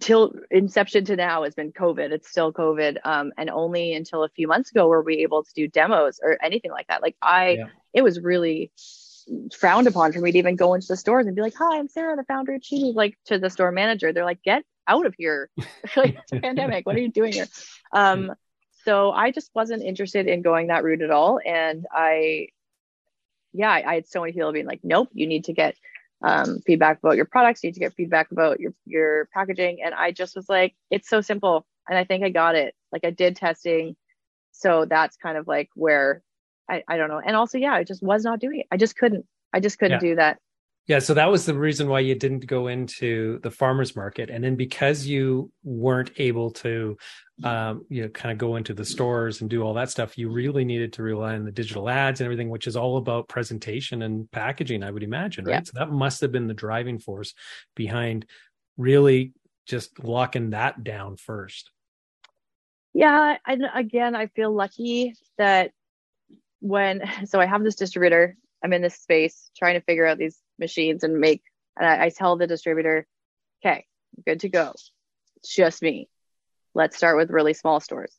[0.00, 2.10] till inception to now has been COVID.
[2.10, 2.98] It's still COVID.
[3.04, 6.42] Um, and only until a few months ago were we able to do demos or
[6.42, 7.02] anything like that.
[7.02, 7.66] Like I, yeah.
[7.92, 8.72] it was really
[9.56, 11.88] frowned upon for me to even go into the stores and be like, "Hi, I'm
[11.88, 15.14] Sarah, the founder of Chiwis." Like to the store manager, they're like, "Get out of
[15.16, 15.50] here!
[15.96, 16.86] like it's a pandemic.
[16.86, 17.48] What are you doing here?"
[17.92, 18.32] Um,
[18.84, 22.48] so I just wasn't interested in going that route at all, and I
[23.56, 25.76] yeah, I, I, had so many people being like, nope, you need to get
[26.22, 27.62] um, feedback about your products.
[27.62, 29.78] You need to get feedback about your, your packaging.
[29.84, 31.66] And I just was like, it's so simple.
[31.88, 32.74] And I think I got it.
[32.92, 33.96] Like I did testing.
[34.52, 36.22] So that's kind of like where
[36.68, 37.20] I, I don't know.
[37.24, 38.66] And also, yeah, I just was not doing it.
[38.70, 40.10] I just couldn't, I just couldn't yeah.
[40.10, 40.38] do that.
[40.86, 44.44] Yeah, so that was the reason why you didn't go into the farmers market, and
[44.44, 46.96] then because you weren't able to,
[47.42, 50.30] um, you know, kind of go into the stores and do all that stuff, you
[50.30, 54.02] really needed to rely on the digital ads and everything, which is all about presentation
[54.02, 54.84] and packaging.
[54.84, 55.54] I would imagine, right?
[55.54, 55.62] Yeah.
[55.64, 57.34] So that must have been the driving force
[57.74, 58.26] behind
[58.76, 59.32] really
[59.66, 61.72] just locking that down first.
[62.94, 65.72] Yeah, and again, I feel lucky that
[66.60, 70.38] when so I have this distributor, I'm in this space trying to figure out these
[70.58, 71.42] machines and make
[71.76, 73.06] and I, I tell the distributor,
[73.64, 73.86] okay,
[74.24, 74.72] good to go.
[75.36, 76.08] It's just me.
[76.74, 78.14] Let's start with really small stores.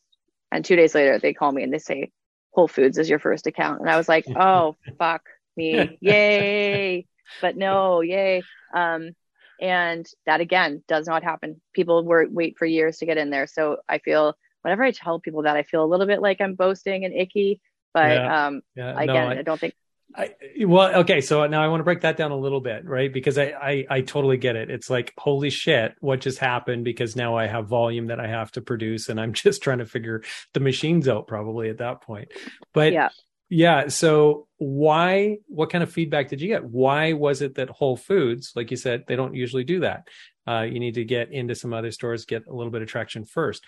[0.52, 2.12] And two days later they call me and they say,
[2.52, 3.82] Whole Foods is your first account.
[3.82, 5.24] And I was like, oh fuck
[5.56, 5.98] me.
[6.02, 7.08] Yay.
[7.42, 8.44] But no, yay.
[8.74, 9.12] Um,
[9.60, 11.62] and that again does not happen.
[11.74, 13.48] People were wait for years to get in there.
[13.48, 16.56] So I feel whenever I tell people that I feel a little bit like I'm
[16.56, 17.60] boasting and icky.
[17.94, 18.48] But yeah.
[18.48, 19.00] um yeah.
[19.00, 19.74] again, no, I, I don't think
[20.16, 20.34] I,
[20.66, 21.22] well, okay.
[21.22, 23.12] So now I want to break that down a little bit, right?
[23.12, 24.70] Because I, I, I totally get it.
[24.70, 26.86] It's like, holy shit, what just happened?
[26.86, 29.86] Because now I have volume that I have to produce and I'm just trying to
[29.86, 32.32] figure the machines out probably at that point.
[32.74, 33.10] But yeah,
[33.50, 33.90] yeah.
[33.90, 36.64] So why, what kind of feedback did you get?
[36.64, 40.08] Why was it that Whole Foods, like you said, they don't usually do that?
[40.48, 43.26] Uh, you need to get into some other stores, get a little bit of traction
[43.26, 43.64] first.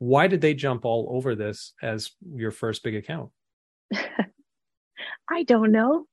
[0.00, 3.30] Why did they jump all over this as your first big account?
[5.30, 6.06] I don't know.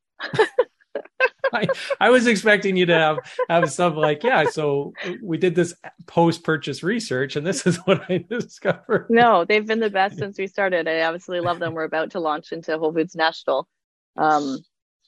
[1.53, 1.67] I,
[1.99, 3.17] I was expecting you to have
[3.49, 5.73] have something like, yeah, so we did this
[6.05, 9.07] post purchase research and this is what I discovered.
[9.09, 10.87] No, they've been the best since we started.
[10.87, 11.73] I absolutely love them.
[11.73, 13.67] We're about to launch into Whole Foods National.
[14.17, 14.59] Um,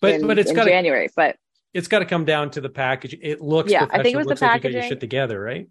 [0.02, 1.38] but in, but it's got January, but
[1.74, 3.17] it's got to come down to the package.
[3.22, 3.88] It looks yeah.
[3.89, 4.76] I think it was the packaging.
[4.76, 5.67] Like you shit together, right?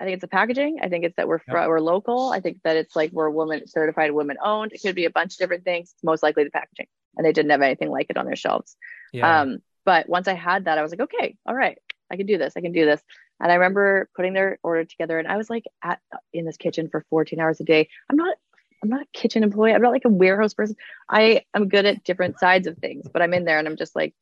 [0.00, 0.78] I think it's the packaging.
[0.82, 1.68] I think it's that we're yep.
[1.68, 2.30] we're local.
[2.30, 4.72] I think that it's like we're woman certified, women owned.
[4.72, 5.92] It could be a bunch of different things.
[5.94, 6.86] It's most likely the packaging
[7.18, 8.76] and they didn't have anything like it on their shelves.
[9.12, 9.40] Yeah.
[9.40, 11.78] Um, but once I had that, I was like, okay, all right,
[12.10, 12.54] I can do this.
[12.56, 13.02] I can do this.
[13.40, 16.00] And I remember putting their order together, and I was like at
[16.32, 17.88] in this kitchen for 14 hours a day.
[18.08, 18.36] I'm not
[18.82, 19.72] I'm not a kitchen employee.
[19.72, 20.76] I'm not like a warehouse person.
[21.08, 23.96] I am good at different sides of things, but I'm in there and I'm just
[23.96, 24.14] like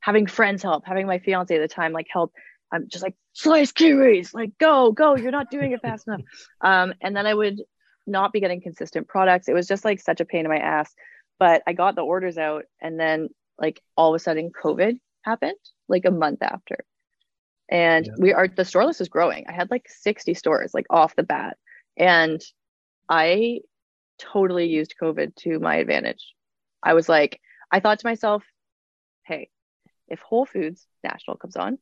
[0.00, 2.32] having friends help, having my fiance at the time like help.
[2.72, 5.16] I'm just like slice kiwis, like go, go.
[5.16, 6.22] You're not doing it fast enough.
[6.60, 7.62] Um, and then I would
[8.06, 9.48] not be getting consistent products.
[9.48, 10.94] It was just like such a pain in my ass.
[11.38, 15.54] But I got the orders out and then like all of a sudden COVID happened
[15.88, 16.84] like a month after.
[17.68, 18.12] And yeah.
[18.18, 19.46] we are the store list is growing.
[19.48, 21.56] I had like 60 stores like off the bat.
[21.96, 22.40] And
[23.08, 23.60] I
[24.18, 26.34] totally used COVID to my advantage.
[26.82, 28.44] I was like, I thought to myself,
[29.24, 29.50] hey,
[30.08, 31.78] if Whole Foods National comes on,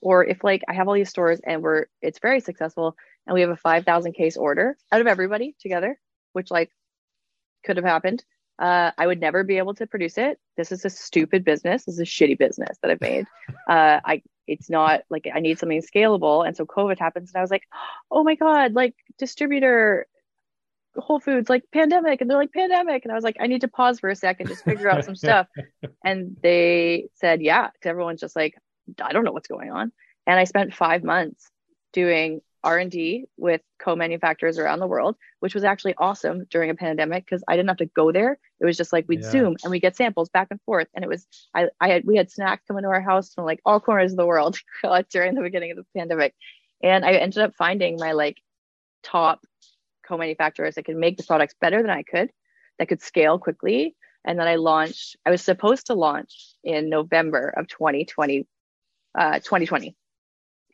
[0.00, 3.40] or if like I have all these stores and we're it's very successful and we
[3.40, 5.98] have a 5,000 case order out of everybody together,
[6.32, 6.70] which like
[7.64, 8.24] could have happened.
[8.58, 10.38] Uh, I would never be able to produce it.
[10.56, 11.84] This is a stupid business.
[11.84, 13.26] This is a shitty business that I've made.
[13.68, 16.46] Uh, I it's not like I need something scalable.
[16.46, 17.64] And so COVID happens, and I was like,
[18.10, 20.06] oh my god, like distributor,
[20.96, 23.68] Whole Foods, like pandemic, and they're like pandemic, and I was like, I need to
[23.68, 25.48] pause for a second, just figure out some stuff.
[26.04, 28.54] And they said, yeah, because everyone's just like,
[29.02, 29.92] I don't know what's going on.
[30.26, 31.50] And I spent five months
[31.92, 37.42] doing R&D with co-manufacturers around the world, which was actually awesome during a pandemic because
[37.46, 38.38] I didn't have to go there.
[38.60, 39.30] It was just like we'd yeah.
[39.30, 40.88] Zoom and we get samples back and forth.
[40.94, 43.60] And it was I, I had we had snacks coming to our house from like
[43.64, 44.58] all corners of the world
[45.10, 46.34] during the beginning of the pandemic.
[46.82, 48.38] And I ended up finding my like
[49.02, 49.40] top
[50.06, 52.30] co-manufacturers that could make the products better than I could,
[52.78, 53.94] that could scale quickly.
[54.24, 58.46] And then I launched, I was supposed to launch in November of 2020,
[59.16, 59.94] uh, 2020.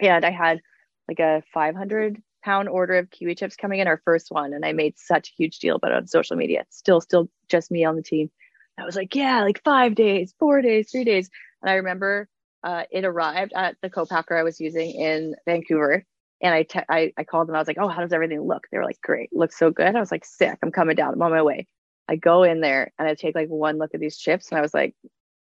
[0.00, 0.60] And I had
[1.08, 4.52] like a 500 pound order of kiwi chips coming in, our first one.
[4.52, 6.60] And I made such a huge deal about it on social media.
[6.60, 8.30] It's still, still just me on the team.
[8.78, 11.30] I was like, yeah, like five days, four days, three days.
[11.62, 12.28] And I remember
[12.62, 16.04] uh, it arrived at the co-packer I was using in Vancouver.
[16.40, 17.54] And I, te- I, I called them.
[17.54, 18.66] I was like, oh, how does everything look?
[18.70, 19.94] They were like, great, looks so good.
[19.94, 20.58] I was like, sick.
[20.62, 21.14] I'm coming down.
[21.14, 21.66] I'm on my way.
[22.08, 24.62] I go in there and I take like one look at these chips and I
[24.62, 24.94] was like,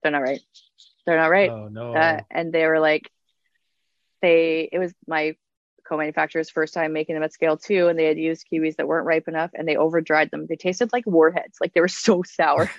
[0.02, 0.40] they're not right.
[1.06, 1.50] They're not right.
[1.50, 1.92] Oh, no.
[1.92, 3.10] Uh, and they were like,
[4.22, 5.34] they it was my
[5.90, 9.06] co-manufacturer's first time making them at scale too and they had used kiwis that weren't
[9.06, 10.46] ripe enough and they over dried them.
[10.46, 12.70] They tasted like warheads like they were so sour.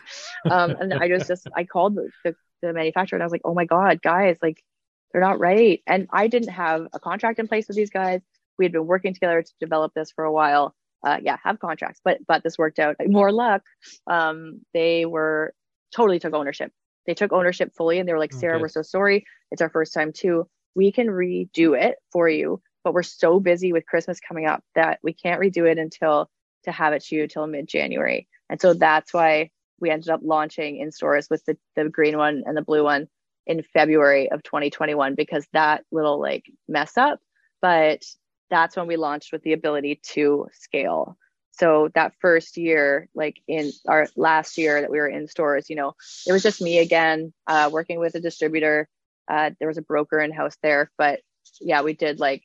[0.50, 3.42] Um, and i just just i called the, the, the manufacturer and i was like
[3.46, 4.64] oh my god guys like
[5.12, 5.82] they're not right.
[5.86, 8.22] And i didn't have a contract in place with these guys.
[8.58, 10.74] We had been working together to develop this for a while.
[11.04, 12.96] Uh, yeah have contracts but but this worked out.
[13.06, 13.64] More luck
[14.08, 15.54] um, they were
[15.94, 16.72] totally took ownership.
[17.08, 18.62] They took ownership fully and they were like sarah okay.
[18.62, 19.26] we're so sorry.
[19.52, 23.74] It's our first time too we can redo it for you, but we're so busy
[23.74, 26.30] with Christmas coming up that we can't redo it until
[26.64, 28.28] to have it to you till mid January.
[28.50, 32.44] And so that's why we ended up launching in stores with the, the green one
[32.46, 33.08] and the blue one
[33.48, 37.20] in February of 2021 because that little like mess up.
[37.62, 38.04] But
[38.50, 41.18] that's when we launched with the ability to scale.
[41.52, 45.76] So that first year, like in our last year that we were in stores, you
[45.76, 45.94] know,
[46.28, 48.88] it was just me again, uh, working with a distributor.
[49.28, 51.22] Uh, there was a broker in house there, but
[51.60, 52.44] yeah, we did like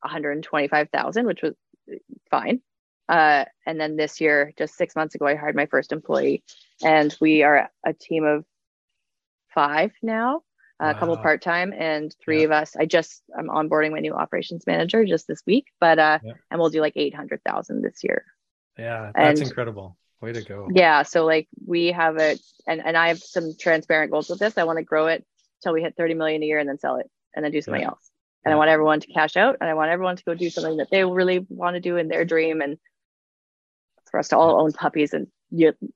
[0.00, 1.54] 125,000, which was
[2.30, 2.60] fine.
[3.08, 6.42] Uh, and then this year, just six months ago, I hired my first employee,
[6.82, 8.44] and we are a team of
[9.54, 10.42] five now,
[10.80, 10.90] wow.
[10.90, 12.44] a couple part time, and three yeah.
[12.46, 12.76] of us.
[12.76, 16.32] I just I'm onboarding my new operations manager just this week, but uh, yeah.
[16.50, 18.24] and we'll do like eight hundred thousand this year.
[18.78, 19.98] Yeah, that's and, incredible.
[20.22, 20.68] Way to go.
[20.72, 24.56] Yeah, so like we have it, and and I have some transparent goals with this.
[24.56, 25.26] I want to grow it
[25.64, 27.82] till we hit thirty million a year, and then sell it, and then do something
[27.82, 27.88] yeah.
[27.88, 28.10] else.
[28.44, 30.76] And I want everyone to cash out, and I want everyone to go do something
[30.76, 32.78] that they really want to do in their dream, and
[34.10, 35.26] for us to all own puppies and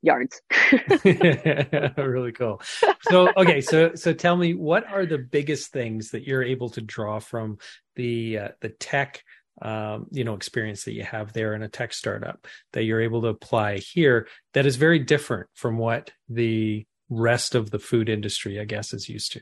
[0.02, 0.40] yards.
[1.96, 2.60] really cool.
[3.02, 6.80] So, okay, so so tell me, what are the biggest things that you're able to
[6.80, 7.58] draw from
[7.96, 9.22] the uh, the tech,
[9.62, 13.22] um, you know, experience that you have there in a tech startup that you're able
[13.22, 18.60] to apply here that is very different from what the rest of the food industry,
[18.60, 19.40] I guess, is used to?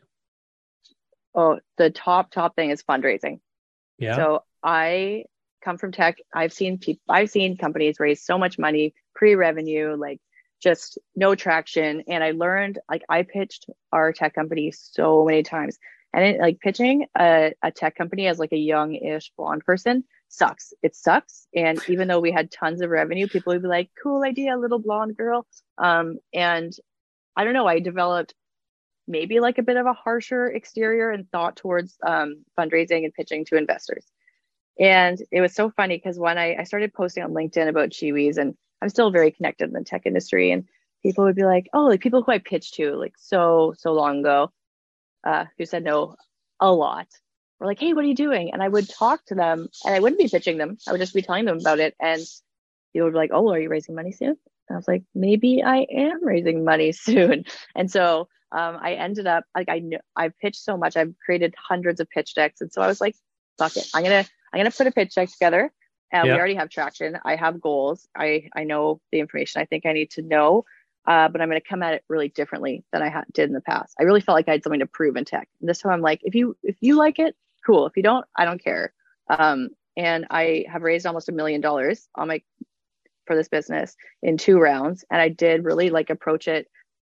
[1.36, 3.40] Oh, the top top thing is fundraising.
[3.98, 4.16] Yeah.
[4.16, 5.24] So I
[5.62, 6.16] come from tech.
[6.34, 10.20] I've seen people, I've seen companies raise so much money pre-revenue, like
[10.62, 12.04] just no traction.
[12.08, 15.78] And I learned, like, I pitched our tech company so many times,
[16.14, 20.72] and it, like pitching a, a tech company as like a young-ish blonde person sucks.
[20.82, 21.46] It sucks.
[21.54, 24.78] And even though we had tons of revenue, people would be like, "Cool idea, little
[24.78, 25.46] blonde girl."
[25.76, 26.72] Um, and
[27.36, 27.66] I don't know.
[27.66, 28.34] I developed
[29.06, 33.44] maybe like a bit of a harsher exterior and thought towards um, fundraising and pitching
[33.46, 34.04] to investors.
[34.78, 38.36] And it was so funny because when I, I started posting on LinkedIn about Chiwis,
[38.36, 40.64] and I'm still very connected in the tech industry, and
[41.02, 44.20] people would be like, oh, like people who I pitched to like so, so long
[44.20, 44.52] ago,
[45.24, 46.16] uh, who said no
[46.60, 47.06] a lot,
[47.58, 48.52] were like, hey, what are you doing?
[48.52, 50.76] And I would talk to them and I wouldn't be pitching them.
[50.86, 51.94] I would just be telling them about it.
[52.00, 52.20] And
[52.92, 54.36] people would be like, oh, are you raising money soon?
[54.68, 57.44] And I was like, maybe I am raising money soon.
[57.74, 60.96] And so um, I ended up like I knew I've pitched so much.
[60.96, 62.62] I've created hundreds of pitch decks.
[62.62, 63.14] And so I was like,
[63.58, 63.86] fuck it.
[63.94, 65.70] I'm gonna I'm gonna put a pitch deck together.
[66.14, 66.24] Uh, yeah.
[66.24, 67.18] We already have traction.
[67.22, 68.08] I have goals.
[68.16, 70.64] I I know the information I think I need to know,
[71.06, 73.60] uh, but I'm gonna come at it really differently than I ha- did in the
[73.60, 73.94] past.
[74.00, 75.48] I really felt like I had something to prove in tech.
[75.60, 77.86] And this time I'm like, if you if you like it, cool.
[77.86, 78.94] If you don't, I don't care.
[79.28, 82.40] Um, and I have raised almost a million dollars on my
[83.26, 86.68] for this business in two rounds, and I did really like approach it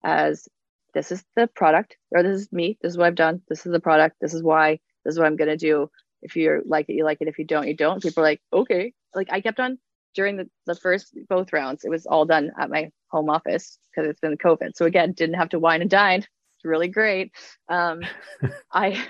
[0.05, 0.47] as
[0.93, 2.77] this is the product or this is me.
[2.81, 3.41] This is what I've done.
[3.49, 4.17] This is the product.
[4.21, 4.79] This is why.
[5.03, 5.89] This is what I'm gonna do
[6.21, 7.27] if you like it, you like it.
[7.27, 8.01] If you don't, you don't.
[8.01, 8.93] People are like, okay.
[9.13, 9.77] Like I kept on
[10.15, 14.09] during the, the first both rounds, it was all done at my home office because
[14.09, 14.75] it's been COVID.
[14.75, 16.19] So again, didn't have to wine and dine.
[16.19, 17.31] It's really great.
[17.67, 18.01] Um,
[18.71, 19.03] I,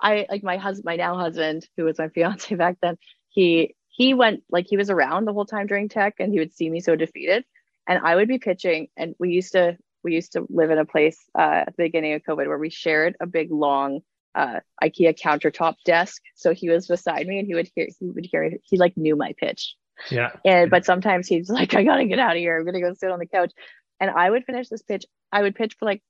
[0.00, 2.96] I like my husband, my now husband, who was my fiance back then.
[3.28, 6.54] He he went like he was around the whole time during tech, and he would
[6.54, 7.44] see me so defeated,
[7.88, 8.88] and I would be pitching.
[8.96, 12.12] And we used to we used to live in a place uh, at the beginning
[12.12, 14.00] of COVID where we shared a big long
[14.34, 16.20] uh, IKEA countertop desk.
[16.34, 19.16] So he was beside me and he would hear, he would hear, he like knew
[19.16, 19.74] my pitch.
[20.10, 20.32] Yeah.
[20.44, 22.58] And, but sometimes he's like, I gotta get out of here.
[22.58, 23.52] I'm gonna go sit on the couch.
[24.00, 25.04] And I would finish this pitch.
[25.32, 26.02] I would pitch for like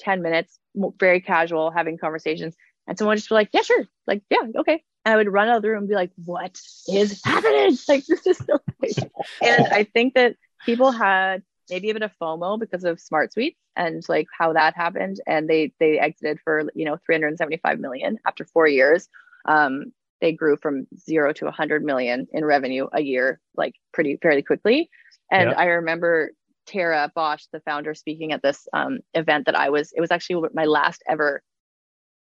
[0.00, 0.58] 10 minutes,
[0.98, 2.56] very casual, having conversations.
[2.86, 3.86] And someone would just be like, yeah, sure.
[4.06, 4.82] Like, yeah, okay.
[5.04, 7.76] And I would run out of the room and be like, what is happening?
[7.88, 9.10] Like, this is so crazy.
[9.42, 14.02] and I think that people had maybe a bit of FOMO because of SmartSweets and
[14.08, 15.20] like how that happened.
[15.26, 19.08] And they they exited for you know 375 million after four years.
[19.46, 24.42] Um, they grew from zero to 100 million in revenue a year, like pretty fairly
[24.42, 24.90] quickly.
[25.30, 26.32] And I remember
[26.66, 29.92] Tara Bosch, the founder, speaking at this um, event that I was.
[29.92, 31.42] It was actually my last ever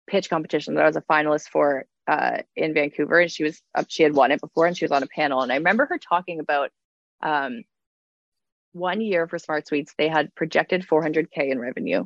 [0.08, 4.04] pitch competition that I was a finalist for uh, in Vancouver, and she was she
[4.04, 5.42] had won it before, and she was on a panel.
[5.42, 6.72] And I remember her talking about
[7.22, 7.64] um,
[8.74, 12.06] one year for SmartSweets, they had projected 400K in revenue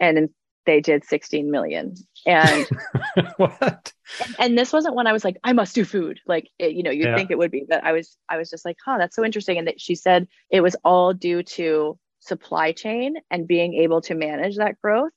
[0.00, 0.28] and
[0.66, 1.94] they did 16 million.
[2.26, 2.68] And
[3.36, 3.92] what?
[4.38, 6.20] And this wasn't when I was like, I must do food.
[6.26, 7.16] Like, it, you know, you'd yeah.
[7.16, 9.58] think it would be, but I was, I was just like, huh, that's so interesting.
[9.58, 14.14] And that she said it was all due to supply chain and being able to
[14.14, 15.12] manage that growth.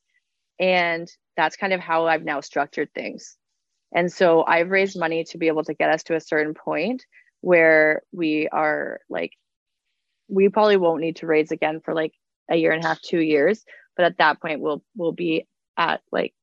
[0.59, 3.37] And that's kind of how I've now structured things.
[3.93, 7.05] And so I've raised money to be able to get us to a certain point
[7.41, 9.31] where we are like
[10.27, 12.13] we probably won't need to raise again for like
[12.49, 13.63] a year and a half, two years.
[13.95, 16.33] But at that point, we'll we'll be at like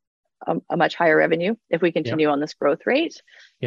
[0.46, 3.20] a, a much higher revenue if we continue on this growth rate.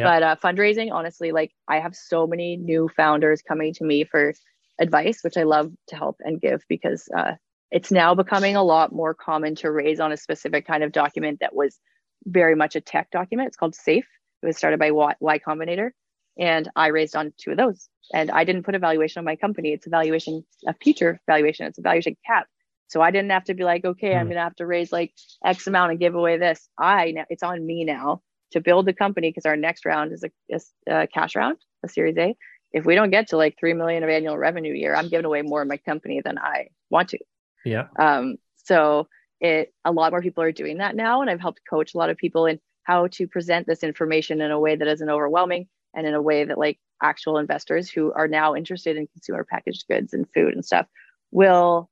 [0.04, 4.34] But uh, fundraising, honestly, like I have so many new founders coming to me for
[4.80, 7.32] advice, which I love to help and give because uh,
[7.70, 11.40] it's now becoming a lot more common to raise on a specific kind of document
[11.40, 11.78] that was
[12.24, 13.48] very much a tech document.
[13.48, 14.06] It's called SAFE.
[14.42, 15.90] It was started by Y, y Combinator.
[16.38, 17.88] And I raised on two of those.
[18.12, 19.72] And I didn't put a valuation on my company.
[19.72, 21.66] It's a valuation, a future valuation.
[21.66, 22.46] It's a valuation cap.
[22.88, 24.14] So I didn't have to be like, okay.
[24.14, 24.32] I'm hmm.
[24.32, 25.12] going to have to raise like
[25.44, 26.68] X amount and give away this.
[26.78, 28.22] I, it's on me now
[28.52, 31.88] to build the company because our next round is a, is a cash round, a
[31.88, 32.36] series A.
[32.72, 35.24] If we don't get to like 3 million of annual revenue a year, I'm giving
[35.24, 37.18] away more of my company than I want to.
[37.64, 37.86] Yeah.
[37.98, 39.08] Um, so
[39.40, 41.22] it, a lot more people are doing that now.
[41.22, 44.50] And I've helped coach a lot of people in how to present this information in
[44.50, 48.28] a way that isn't overwhelming and in a way that like actual investors who are
[48.28, 50.86] now interested in consumer packaged goods and food and stuff
[51.32, 51.90] will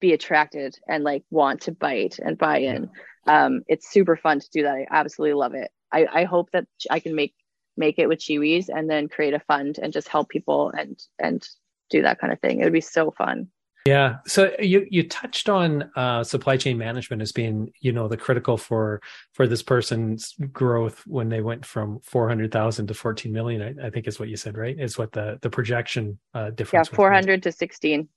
[0.00, 2.90] be attracted and like want to bite and buy in.
[3.26, 3.44] Yeah.
[3.44, 4.74] Um, it's super fun to do that.
[4.74, 5.70] I absolutely love it.
[5.92, 7.34] I, I hope that I can make
[7.76, 11.46] make it with Chiwis and then create a fund and just help people and and
[11.90, 12.60] do that kind of thing.
[12.60, 13.48] It would be so fun.
[13.86, 14.16] Yeah.
[14.26, 18.56] So you you touched on uh, supply chain management as being you know the critical
[18.56, 19.00] for
[19.32, 23.78] for this person's growth when they went from four hundred thousand to fourteen million.
[23.80, 24.78] I, I, think is what you said, right?
[24.78, 26.90] Is what the the projection uh, difference.
[26.90, 28.08] Yeah, four hundred to sixteen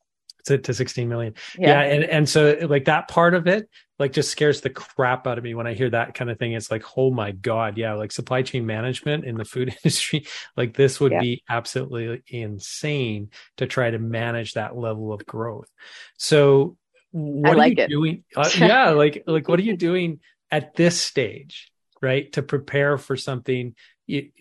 [0.46, 1.34] to, to 16 million.
[1.58, 1.68] Yeah.
[1.68, 1.94] yeah.
[1.94, 5.44] And, and so like that part of it, like just scares the crap out of
[5.44, 6.54] me when I hear that kind of thing.
[6.54, 7.78] It's like, oh my God.
[7.78, 7.94] Yeah.
[7.94, 10.26] Like supply chain management in the food industry,
[10.58, 11.22] like this would yeah.
[11.22, 15.70] be absolutely insane to try to manage that level of growth.
[16.18, 16.78] So
[17.12, 17.90] what like are you it.
[17.90, 18.24] doing?
[18.36, 18.90] Uh, yeah.
[18.92, 20.20] Like, like what are you doing
[20.52, 21.72] at this stage?
[22.02, 22.30] Right.
[22.34, 23.76] To prepare for something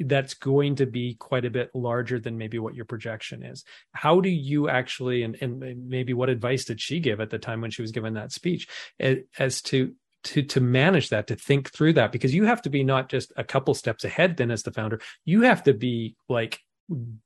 [0.01, 3.65] that's going to be quite a bit larger than maybe what your projection is.
[3.93, 7.61] How do you actually, and, and maybe what advice did she give at the time
[7.61, 8.69] when she was given that speech
[9.01, 9.95] as to
[10.25, 13.33] to to manage that to think through that because you have to be not just
[13.37, 16.61] a couple steps ahead then as the founder you have to be like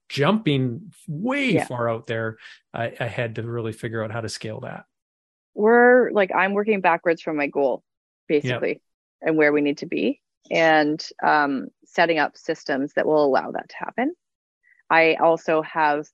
[0.09, 1.67] jumping way yeah.
[1.67, 2.39] far out there
[2.73, 4.85] uh, ahead to really figure out how to scale that
[5.55, 7.83] we're like i'm working backwards from my goal
[8.29, 8.81] basically yep.
[9.21, 10.21] and where we need to be
[10.51, 14.15] and um, setting up systems that will allow that to happen.
[14.89, 16.07] I also have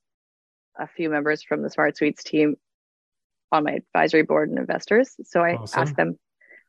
[0.77, 2.55] a few members from the SmartSweets team
[3.51, 5.15] on my advisory board and investors.
[5.25, 5.81] So I awesome.
[5.81, 6.17] ask them,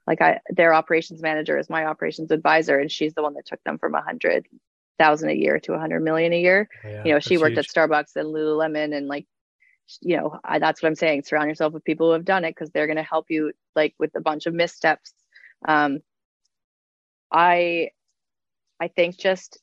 [0.06, 3.62] like, I their operations manager is my operations advisor, and she's the one that took
[3.64, 4.46] them from a hundred
[4.98, 6.68] thousand a year to a hundred million a year.
[6.84, 7.66] Yeah, you know, she worked huge.
[7.66, 9.26] at Starbucks and Lululemon, and like,
[10.02, 11.22] you know, I, that's what I'm saying.
[11.22, 13.94] Surround yourself with people who have done it because they're going to help you, like,
[13.98, 15.14] with a bunch of missteps.
[15.66, 16.00] Um,
[17.32, 17.90] I
[18.80, 19.58] I think just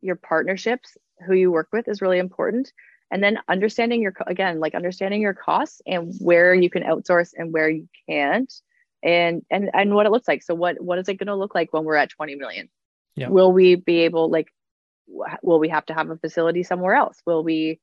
[0.00, 2.72] your partnerships, who you work with is really important.
[3.10, 7.52] And then understanding your again, like understanding your costs and where you can outsource and
[7.52, 8.52] where you can't
[9.02, 10.42] and and and what it looks like.
[10.42, 12.68] So what what is it going to look like when we're at 20 million?
[13.16, 13.28] Yeah.
[13.28, 14.48] Will we be able like
[15.42, 17.18] will we have to have a facility somewhere else?
[17.26, 17.80] Will we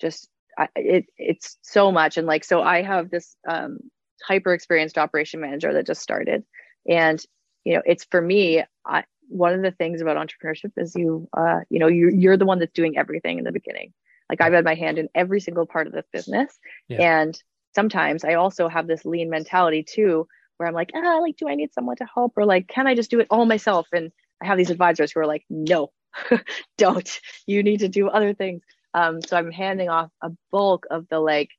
[0.00, 0.28] just
[0.76, 3.78] it it's so much and like so I have this um
[4.22, 6.44] hyper experienced operation manager that just started
[6.88, 7.22] and
[7.64, 11.60] you know it's for me I, one of the things about entrepreneurship is you uh
[11.70, 13.92] you know you you're the one that's doing everything in the beginning.
[14.30, 16.58] Like i've had my hand in every single part of this business.
[16.88, 17.20] Yeah.
[17.20, 17.42] and
[17.74, 21.54] sometimes i also have this lean mentality too where i'm like ah like do i
[21.54, 22.32] need someone to help?
[22.36, 23.86] Or like can i just do it all myself?
[23.92, 24.10] And
[24.42, 25.90] i have these advisors who are like no
[26.78, 27.20] don't.
[27.46, 28.62] You need to do other things.
[28.94, 31.50] Um so i'm handing off a bulk of the like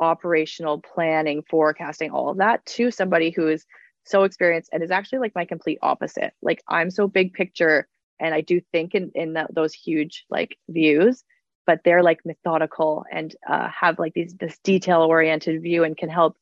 [0.00, 3.64] operational planning forecasting all of that to somebody who is
[4.04, 6.32] so experienced and is actually like my complete opposite.
[6.42, 7.88] Like I'm so big picture
[8.20, 11.24] and I do think in, in those huge like views,
[11.66, 16.08] but they're like methodical and uh, have like these this detail oriented view and can
[16.08, 16.36] help.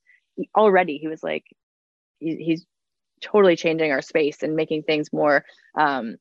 [0.57, 1.45] Already, he was like,
[2.19, 2.67] he, he's
[3.21, 5.45] totally changing our space and making things more,
[5.77, 6.17] um,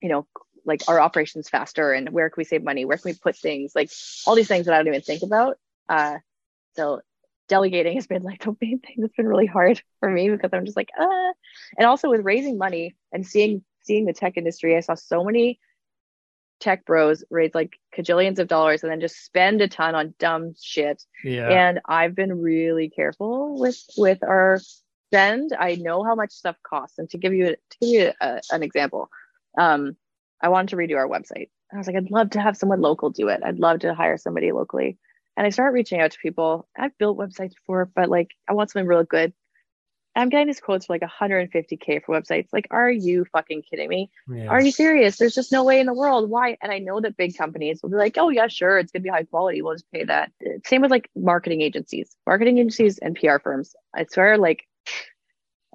[0.00, 0.26] you know,
[0.64, 2.84] like our operations faster and where can we save money?
[2.84, 3.72] Where can we put things?
[3.74, 3.90] Like
[4.26, 5.58] all these things that I don't even think about.
[5.88, 6.18] Uh,
[6.76, 7.00] so
[7.52, 10.64] delegating has been like the main thing that's been really hard for me because I'm
[10.64, 11.32] just like, uh,
[11.76, 15.60] and also with raising money and seeing seeing the tech industry, I saw so many
[16.60, 20.54] tech bros raise like cajillions of dollars and then just spend a ton on dumb
[20.62, 21.02] shit.
[21.22, 21.48] Yeah.
[21.50, 24.58] And I've been really careful with with our
[25.08, 25.50] spend.
[25.58, 26.98] I know how much stuff costs.
[26.98, 29.10] And to give you to give you a, an example,
[29.58, 29.94] um,
[30.40, 31.50] I wanted to redo our website.
[31.70, 33.42] I was like, I'd love to have someone local do it.
[33.44, 34.96] I'd love to hire somebody locally.
[35.36, 36.68] And I started reaching out to people.
[36.76, 39.32] I've built websites before, but like I want something really good.
[40.14, 42.48] I'm getting these quotes for like 150k for websites.
[42.52, 44.10] Like, are you fucking kidding me?
[44.28, 44.48] Yeah.
[44.48, 45.16] Are you serious?
[45.16, 46.28] There's just no way in the world.
[46.28, 46.58] Why?
[46.60, 49.08] And I know that big companies will be like, oh yeah, sure, it's gonna be
[49.08, 49.62] high quality.
[49.62, 50.30] We'll just pay that.
[50.66, 53.74] Same with like marketing agencies, marketing agencies and PR firms.
[53.94, 54.66] I swear, like,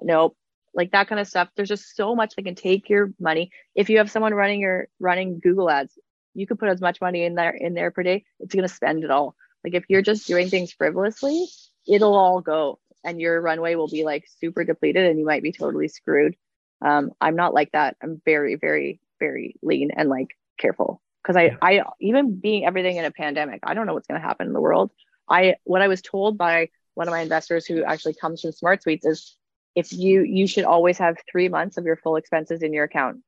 [0.00, 0.36] nope,
[0.72, 1.48] like that kind of stuff.
[1.56, 3.50] There's just so much they can take your money.
[3.74, 5.98] If you have someone running your running Google ads,
[6.34, 8.24] you could put as much money in there in there per day.
[8.38, 9.34] It's gonna spend it all.
[9.68, 11.46] Like if you're just doing things frivolously,
[11.86, 15.52] it'll all go and your runway will be like super depleted and you might be
[15.52, 16.36] totally screwed.
[16.80, 17.98] Um, I'm not like that.
[18.02, 21.58] I'm very, very, very lean and like careful because I.
[21.60, 24.54] I even being everything in a pandemic, I don't know what's going to happen in
[24.54, 24.90] the world.
[25.28, 29.04] I what I was told by one of my investors who actually comes from SmartSweets
[29.04, 29.36] is
[29.74, 33.18] if you you should always have three months of your full expenses in your account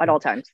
[0.00, 0.50] at all times,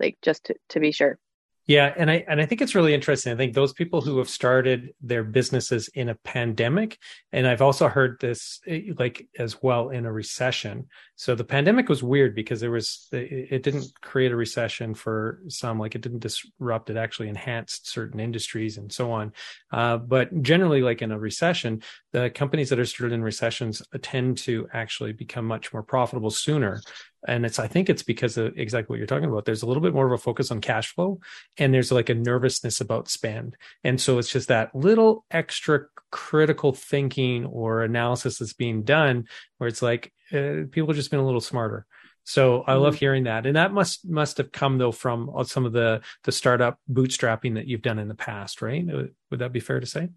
[0.00, 1.18] like just to, to be sure.
[1.66, 3.32] Yeah, and I and I think it's really interesting.
[3.32, 6.98] I think those people who have started their businesses in a pandemic,
[7.32, 10.88] and I've also heard this eh, like as well in a recession.
[11.16, 15.78] So the pandemic was weird because there was it didn't create a recession for some,
[15.78, 16.90] like it didn't disrupt.
[16.90, 19.32] It actually enhanced certain industries and so on.
[19.72, 24.36] Uh, but generally, like in a recession, the companies that are started in recessions tend
[24.38, 26.82] to actually become much more profitable sooner
[27.26, 29.44] and it's i think it's because of exactly what you're talking about.
[29.44, 31.20] There's a little bit more of a focus on cash flow
[31.58, 33.56] and there's like a nervousness about spend.
[33.82, 39.26] And so it's just that little extra critical thinking or analysis that's being done
[39.58, 41.86] where it's like uh, people have just been a little smarter.
[42.26, 43.00] So i love mm-hmm.
[43.00, 43.46] hearing that.
[43.46, 47.66] And that must must have come though from some of the the startup bootstrapping that
[47.66, 48.84] you've done in the past right?
[48.86, 50.08] Would that be fair to say?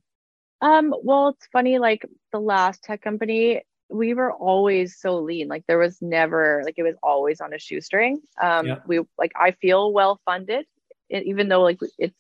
[0.62, 5.48] Um well it's funny like the last tech company we were always so lean.
[5.48, 8.22] Like there was never like it was always on a shoestring.
[8.42, 8.80] Um, yeah.
[8.86, 10.66] we like I feel well funded,
[11.10, 12.16] even though like it's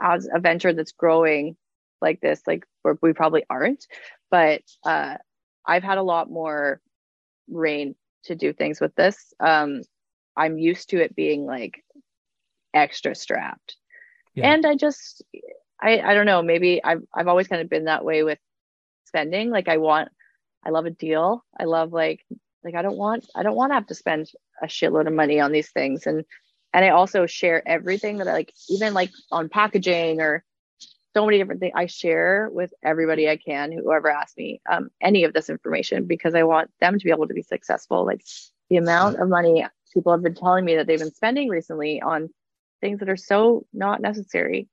[0.00, 1.56] as a venture that's growing
[2.00, 2.64] like this, like
[3.02, 3.86] we probably aren't.
[4.30, 5.16] But uh,
[5.66, 6.80] I've had a lot more
[7.48, 9.32] reign to do things with this.
[9.40, 9.82] Um,
[10.36, 11.82] I'm used to it being like
[12.72, 13.76] extra strapped,
[14.34, 14.52] yeah.
[14.52, 15.22] and I just
[15.80, 16.42] I I don't know.
[16.42, 18.38] Maybe I've I've always kind of been that way with
[19.06, 19.50] spending.
[19.50, 20.08] Like I want
[20.64, 21.44] I love a deal.
[21.58, 22.24] I love like
[22.64, 24.30] like I don't want I don't want to have to spend
[24.62, 26.06] a shitload of money on these things.
[26.06, 26.24] And
[26.72, 30.44] and I also share everything that I like even like on packaging or
[31.14, 35.24] so many different things I share with everybody I can whoever asks me um, any
[35.24, 38.04] of this information because I want them to be able to be successful.
[38.04, 38.22] Like
[38.70, 42.30] the amount of money people have been telling me that they've been spending recently on
[42.80, 44.68] things that are so not necessary.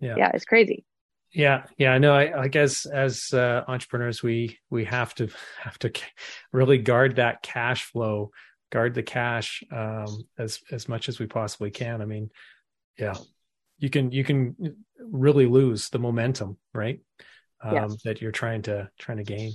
[0.00, 0.14] Yeah.
[0.16, 0.84] Yeah it's crazy
[1.32, 2.14] yeah, yeah, I know.
[2.14, 5.28] I, I guess as uh, entrepreneurs, we we have to
[5.62, 5.92] have to
[6.52, 8.30] really guard that cash flow,
[8.70, 12.00] guard the cash um, as as much as we possibly can.
[12.00, 12.30] I mean,
[12.98, 13.14] yeah,
[13.78, 17.00] you can you can really lose the momentum, right?
[17.62, 17.96] Um.
[18.04, 19.52] That you're trying to trying to gain,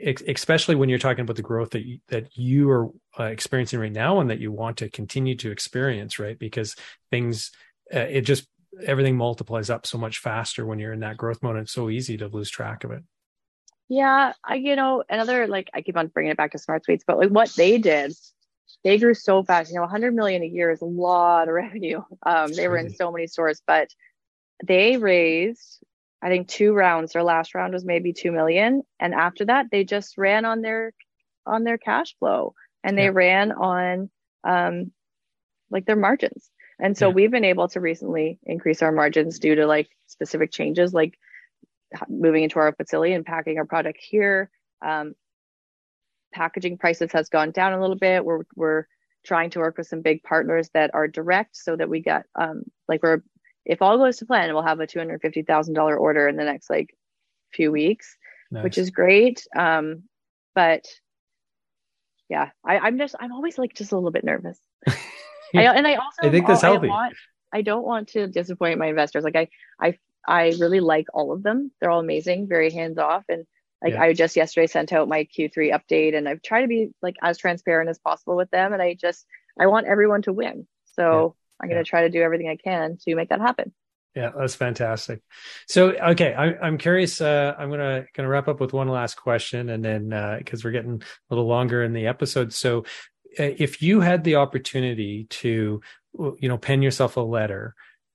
[0.00, 3.92] especially when you're talking about the growth that you, that you are uh, experiencing right
[3.92, 6.38] now and that you want to continue to experience, right?
[6.38, 6.74] Because
[7.10, 7.52] things
[7.94, 8.46] uh, it just
[8.84, 11.56] everything multiplies up so much faster when you're in that growth mode.
[11.56, 13.02] It's so easy to lose track of it.
[13.88, 17.18] Yeah, I you know another like I keep on bringing it back to SmartSweets, but
[17.18, 18.14] like what they did,
[18.84, 19.70] they grew so fast.
[19.70, 22.02] You know, 100 million a year is a lot of revenue.
[22.24, 23.88] Um, they were in so many stores, but
[24.64, 25.82] they raised
[26.22, 27.12] I think two rounds.
[27.12, 30.92] Their last round was maybe two million, and after that, they just ran on their
[31.46, 32.54] on their cash flow
[32.84, 33.10] and they yeah.
[33.12, 34.10] ran on
[34.44, 34.92] um
[35.70, 36.50] like their margins.
[36.82, 37.14] And so yeah.
[37.14, 41.16] we've been able to recently increase our margins due to like specific changes, like
[42.08, 44.50] moving into our facility and packing our product here.
[44.84, 45.14] Um,
[46.34, 48.24] packaging prices has gone down a little bit.
[48.24, 48.86] We're we're
[49.24, 52.64] trying to work with some big partners that are direct, so that we get um,
[52.88, 53.22] like we're
[53.64, 56.36] if all goes to plan, we'll have a two hundred fifty thousand dollar order in
[56.36, 56.96] the next like
[57.52, 58.16] few weeks,
[58.50, 58.64] nice.
[58.64, 59.46] which is great.
[59.56, 60.02] Um,
[60.56, 60.84] but
[62.28, 64.58] yeah, I, I'm just I'm always like just a little bit nervous.
[65.54, 66.88] I, and I also I think that's healthy.
[66.88, 67.14] I, want,
[67.52, 69.24] I don't want to disappoint my investors.
[69.24, 69.48] Like I,
[69.80, 71.70] I, I really like all of them.
[71.80, 73.24] They're all amazing, very hands off.
[73.28, 73.44] And
[73.82, 74.02] like yeah.
[74.02, 77.38] I just yesterday sent out my Q3 update and I've tried to be like as
[77.38, 78.72] transparent as possible with them.
[78.72, 79.26] And I just,
[79.58, 80.66] I want everyone to win.
[80.94, 81.62] So yeah.
[81.62, 81.90] I'm going to yeah.
[81.90, 83.72] try to do everything I can to make that happen.
[84.14, 85.22] Yeah, that's fantastic.
[85.68, 87.22] So, okay, I, I'm curious.
[87.22, 90.72] Uh, I'm gonna gonna wrap up with one last question, and then because uh, we're
[90.72, 92.84] getting a little longer in the episode, so
[93.38, 95.80] if you had the opportunity to,
[96.14, 97.74] you know, pen yourself a letter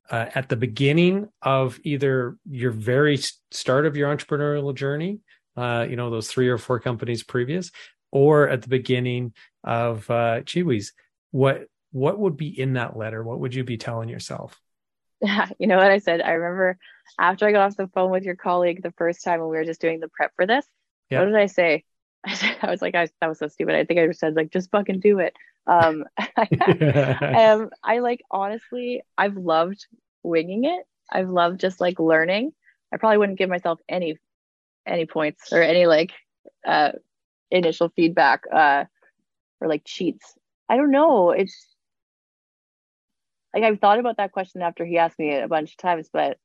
[0.09, 3.17] uh, at the beginning of either your very
[3.51, 5.19] start of your entrepreneurial journey,
[5.55, 7.71] uh, you know, those three or four companies previous,
[8.11, 10.91] or at the beginning of uh, Chiwis,
[11.31, 13.23] what what would be in that letter?
[13.23, 14.59] What would you be telling yourself?
[15.21, 16.21] Yeah, you know what I said.
[16.21, 16.77] I remember
[17.19, 19.65] after I got off the phone with your colleague the first time when we were
[19.65, 20.65] just doing the prep for this.
[21.09, 21.19] Yeah.
[21.19, 21.83] What did I say?
[22.61, 23.75] I was like, I, that was so stupid.
[23.75, 25.33] I think I just said like, just fucking do it.
[25.65, 29.85] Um, um, I like honestly, I've loved
[30.23, 30.85] winging it.
[31.11, 32.53] I've loved just like learning.
[32.93, 34.17] I probably wouldn't give myself any
[34.85, 36.13] any points or any like
[36.65, 36.93] uh
[37.51, 38.85] initial feedback uh
[39.59, 40.33] or like cheats.
[40.69, 41.31] I don't know.
[41.31, 41.67] It's
[43.53, 46.37] like I've thought about that question after he asked me a bunch of times, but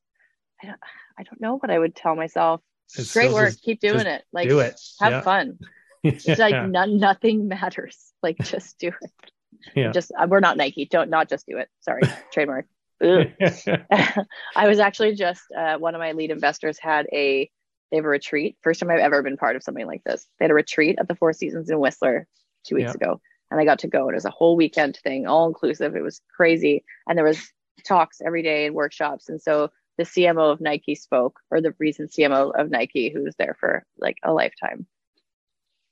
[0.62, 0.80] I don't,
[1.18, 2.60] I don't know what I would tell myself.
[2.96, 3.54] It's Great work.
[3.62, 4.24] Keep doing it.
[4.32, 4.80] Like, do it.
[5.00, 5.20] Have yeah.
[5.20, 5.58] fun.
[6.04, 6.34] It's yeah.
[6.36, 7.96] like no, nothing matters.
[8.24, 9.30] Like, just do it.
[9.74, 9.92] Yeah.
[9.92, 10.84] Just uh, we're not Nike.
[10.84, 11.68] Don't not just do it.
[11.80, 12.66] Sorry, trademark.
[13.00, 17.48] I was actually just uh, one of my lead investors had a
[17.90, 18.56] they have a retreat.
[18.62, 20.26] First time I've ever been part of something like this.
[20.38, 22.26] They had a retreat at the Four Seasons in Whistler
[22.64, 23.08] two weeks yeah.
[23.08, 23.20] ago,
[23.50, 24.08] and I got to go.
[24.08, 25.94] It was a whole weekend thing, all inclusive.
[25.94, 27.40] It was crazy, and there was
[27.84, 29.28] talks every day and workshops.
[29.28, 29.70] And so
[30.02, 33.84] the CMO of Nike spoke, or the recent CMO of Nike, who was there for
[33.98, 34.86] like a lifetime.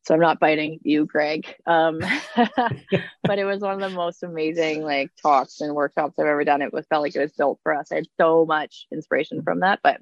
[0.03, 1.55] So I'm not biting you, Greg.
[1.67, 2.01] Um,
[2.37, 6.63] but it was one of the most amazing like talks and workshops I've ever done.
[6.63, 7.93] It was felt like it was built for us.
[7.93, 9.81] I had so much inspiration from that.
[9.83, 10.01] But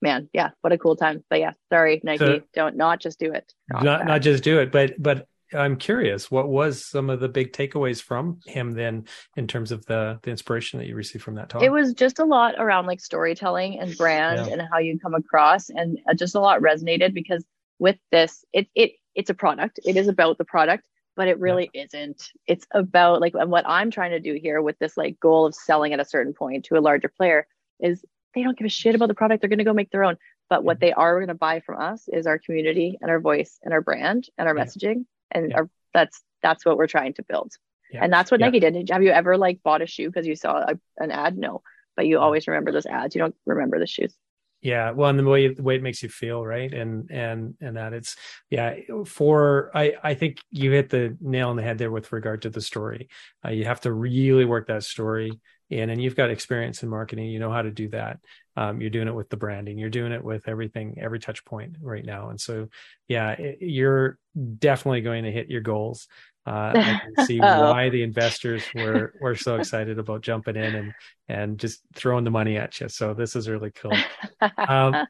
[0.00, 1.24] man, yeah, what a cool time.
[1.28, 3.52] But yeah, sorry, Nike, so, don't not just do it.
[3.68, 7.28] Not not, not just do it, but but I'm curious, what was some of the
[7.28, 11.34] big takeaways from him then in terms of the the inspiration that you received from
[11.36, 11.62] that talk?
[11.62, 14.52] It was just a lot around like storytelling and brand yeah.
[14.52, 17.44] and how you come across and uh, just a lot resonated because
[17.78, 19.80] with this it it it's a product.
[19.84, 20.86] It is about the product,
[21.16, 21.84] but it really yeah.
[21.84, 22.30] isn't.
[22.46, 25.54] It's about like and what I'm trying to do here with this like goal of
[25.54, 27.46] selling at a certain point to a larger player
[27.80, 29.42] is they don't give a shit about the product.
[29.42, 30.16] They're going to go make their own.
[30.48, 33.58] But what they are going to buy from us is our community and our voice
[33.62, 35.62] and our brand and our messaging and yeah.
[35.92, 37.52] that's that's what we're trying to build.
[37.92, 38.04] Yeah.
[38.04, 38.88] and that's what nike did.
[38.90, 41.36] Have you ever like bought a shoe because you saw a, an ad?
[41.36, 41.62] No.
[41.94, 43.14] But you always remember those ads.
[43.14, 44.14] You don't remember the shoes.
[44.62, 44.92] Yeah.
[44.92, 46.72] Well and the way the way it makes you feel right?
[46.72, 48.16] And and and that it's
[48.48, 52.42] yeah for i i think you hit the nail on the head there with regard
[52.42, 53.08] to the story.
[53.44, 57.26] Uh, you have to really work that story in and you've got experience in marketing.
[57.26, 58.20] You know how to do that
[58.56, 61.76] um, you're doing it with the branding you're doing it with everything every touch point
[61.80, 62.68] right now and so
[63.08, 64.18] yeah it, you're
[64.58, 66.08] definitely going to hit your goals
[66.44, 70.94] uh, I can see why the investors were were so excited about jumping in and
[71.28, 72.88] and just throwing the money at you.
[72.88, 73.96] So this is really cool.
[74.58, 75.06] Um,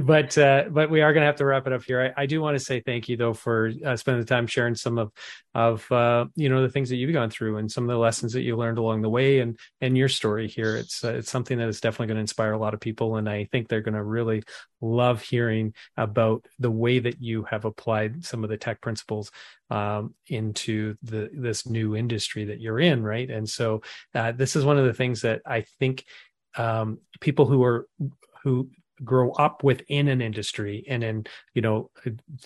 [0.00, 2.12] but uh, but we are going to have to wrap it up here.
[2.16, 4.74] I, I do want to say thank you though for uh, spending the time sharing
[4.74, 5.12] some of
[5.54, 8.32] of uh, you know the things that you've gone through and some of the lessons
[8.32, 10.76] that you learned along the way and and your story here.
[10.76, 13.28] It's uh, it's something that is definitely going to inspire a lot of people, and
[13.28, 14.42] I think they're going to really
[14.80, 19.30] love hearing about the way that you have applied some of the tech principles
[19.70, 23.30] um, into the this new industry that you're in, right?
[23.30, 23.82] And so
[24.14, 26.04] uh, this is one of the things that I think
[26.56, 27.86] um, people who are
[28.42, 28.70] who
[29.04, 31.24] grow up within an industry and then
[31.54, 31.90] you know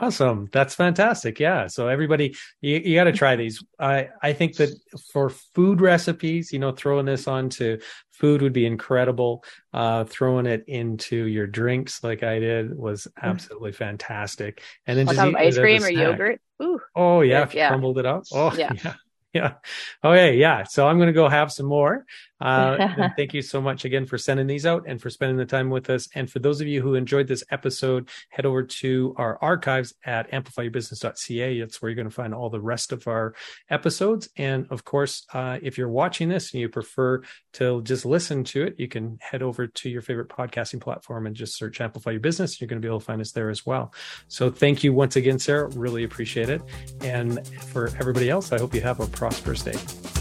[0.00, 0.48] Awesome.
[0.52, 1.40] That's fantastic.
[1.40, 1.66] Yeah.
[1.66, 3.64] So everybody, you, you got to try these.
[3.80, 4.70] I, I think that
[5.12, 7.78] for food recipes, you know, throwing this onto
[8.12, 9.44] food would be incredible.
[9.72, 13.22] Uh, throwing it into your drinks like I did was mm.
[13.22, 14.62] absolutely fantastic.
[14.86, 16.40] And then just ice cream or yogurt.
[16.62, 16.80] Ooh.
[16.94, 17.48] Oh yeah.
[17.52, 17.68] yeah.
[17.68, 18.24] Crumbled it up.
[18.32, 18.72] Oh yeah.
[18.84, 18.94] yeah.
[19.34, 19.54] yeah.
[20.02, 20.36] Okay.
[20.36, 20.64] Yeah.
[20.64, 22.06] So I'm going to go have some more.
[22.40, 25.70] Uh, thank you so much again for sending these out and for spending the time
[25.70, 26.08] with us.
[26.14, 30.30] And for those of you who enjoyed this episode, head over to our archives at
[30.30, 31.60] amplifyyourbusiness.ca.
[31.60, 33.34] That's where you're going to find all the rest of our
[33.70, 34.28] episodes.
[34.36, 37.22] And of course, uh, if you're watching this and you prefer
[37.54, 41.34] to just listen to it, you can head over to your favorite podcasting platform and
[41.34, 42.60] just search Amplify Your Business.
[42.60, 43.92] You're going to be able to find us there as well.
[44.28, 45.68] So thank you once again, Sarah.
[45.70, 46.62] Really appreciate it.
[47.00, 50.17] And for everybody else, I hope you have a prosperous day.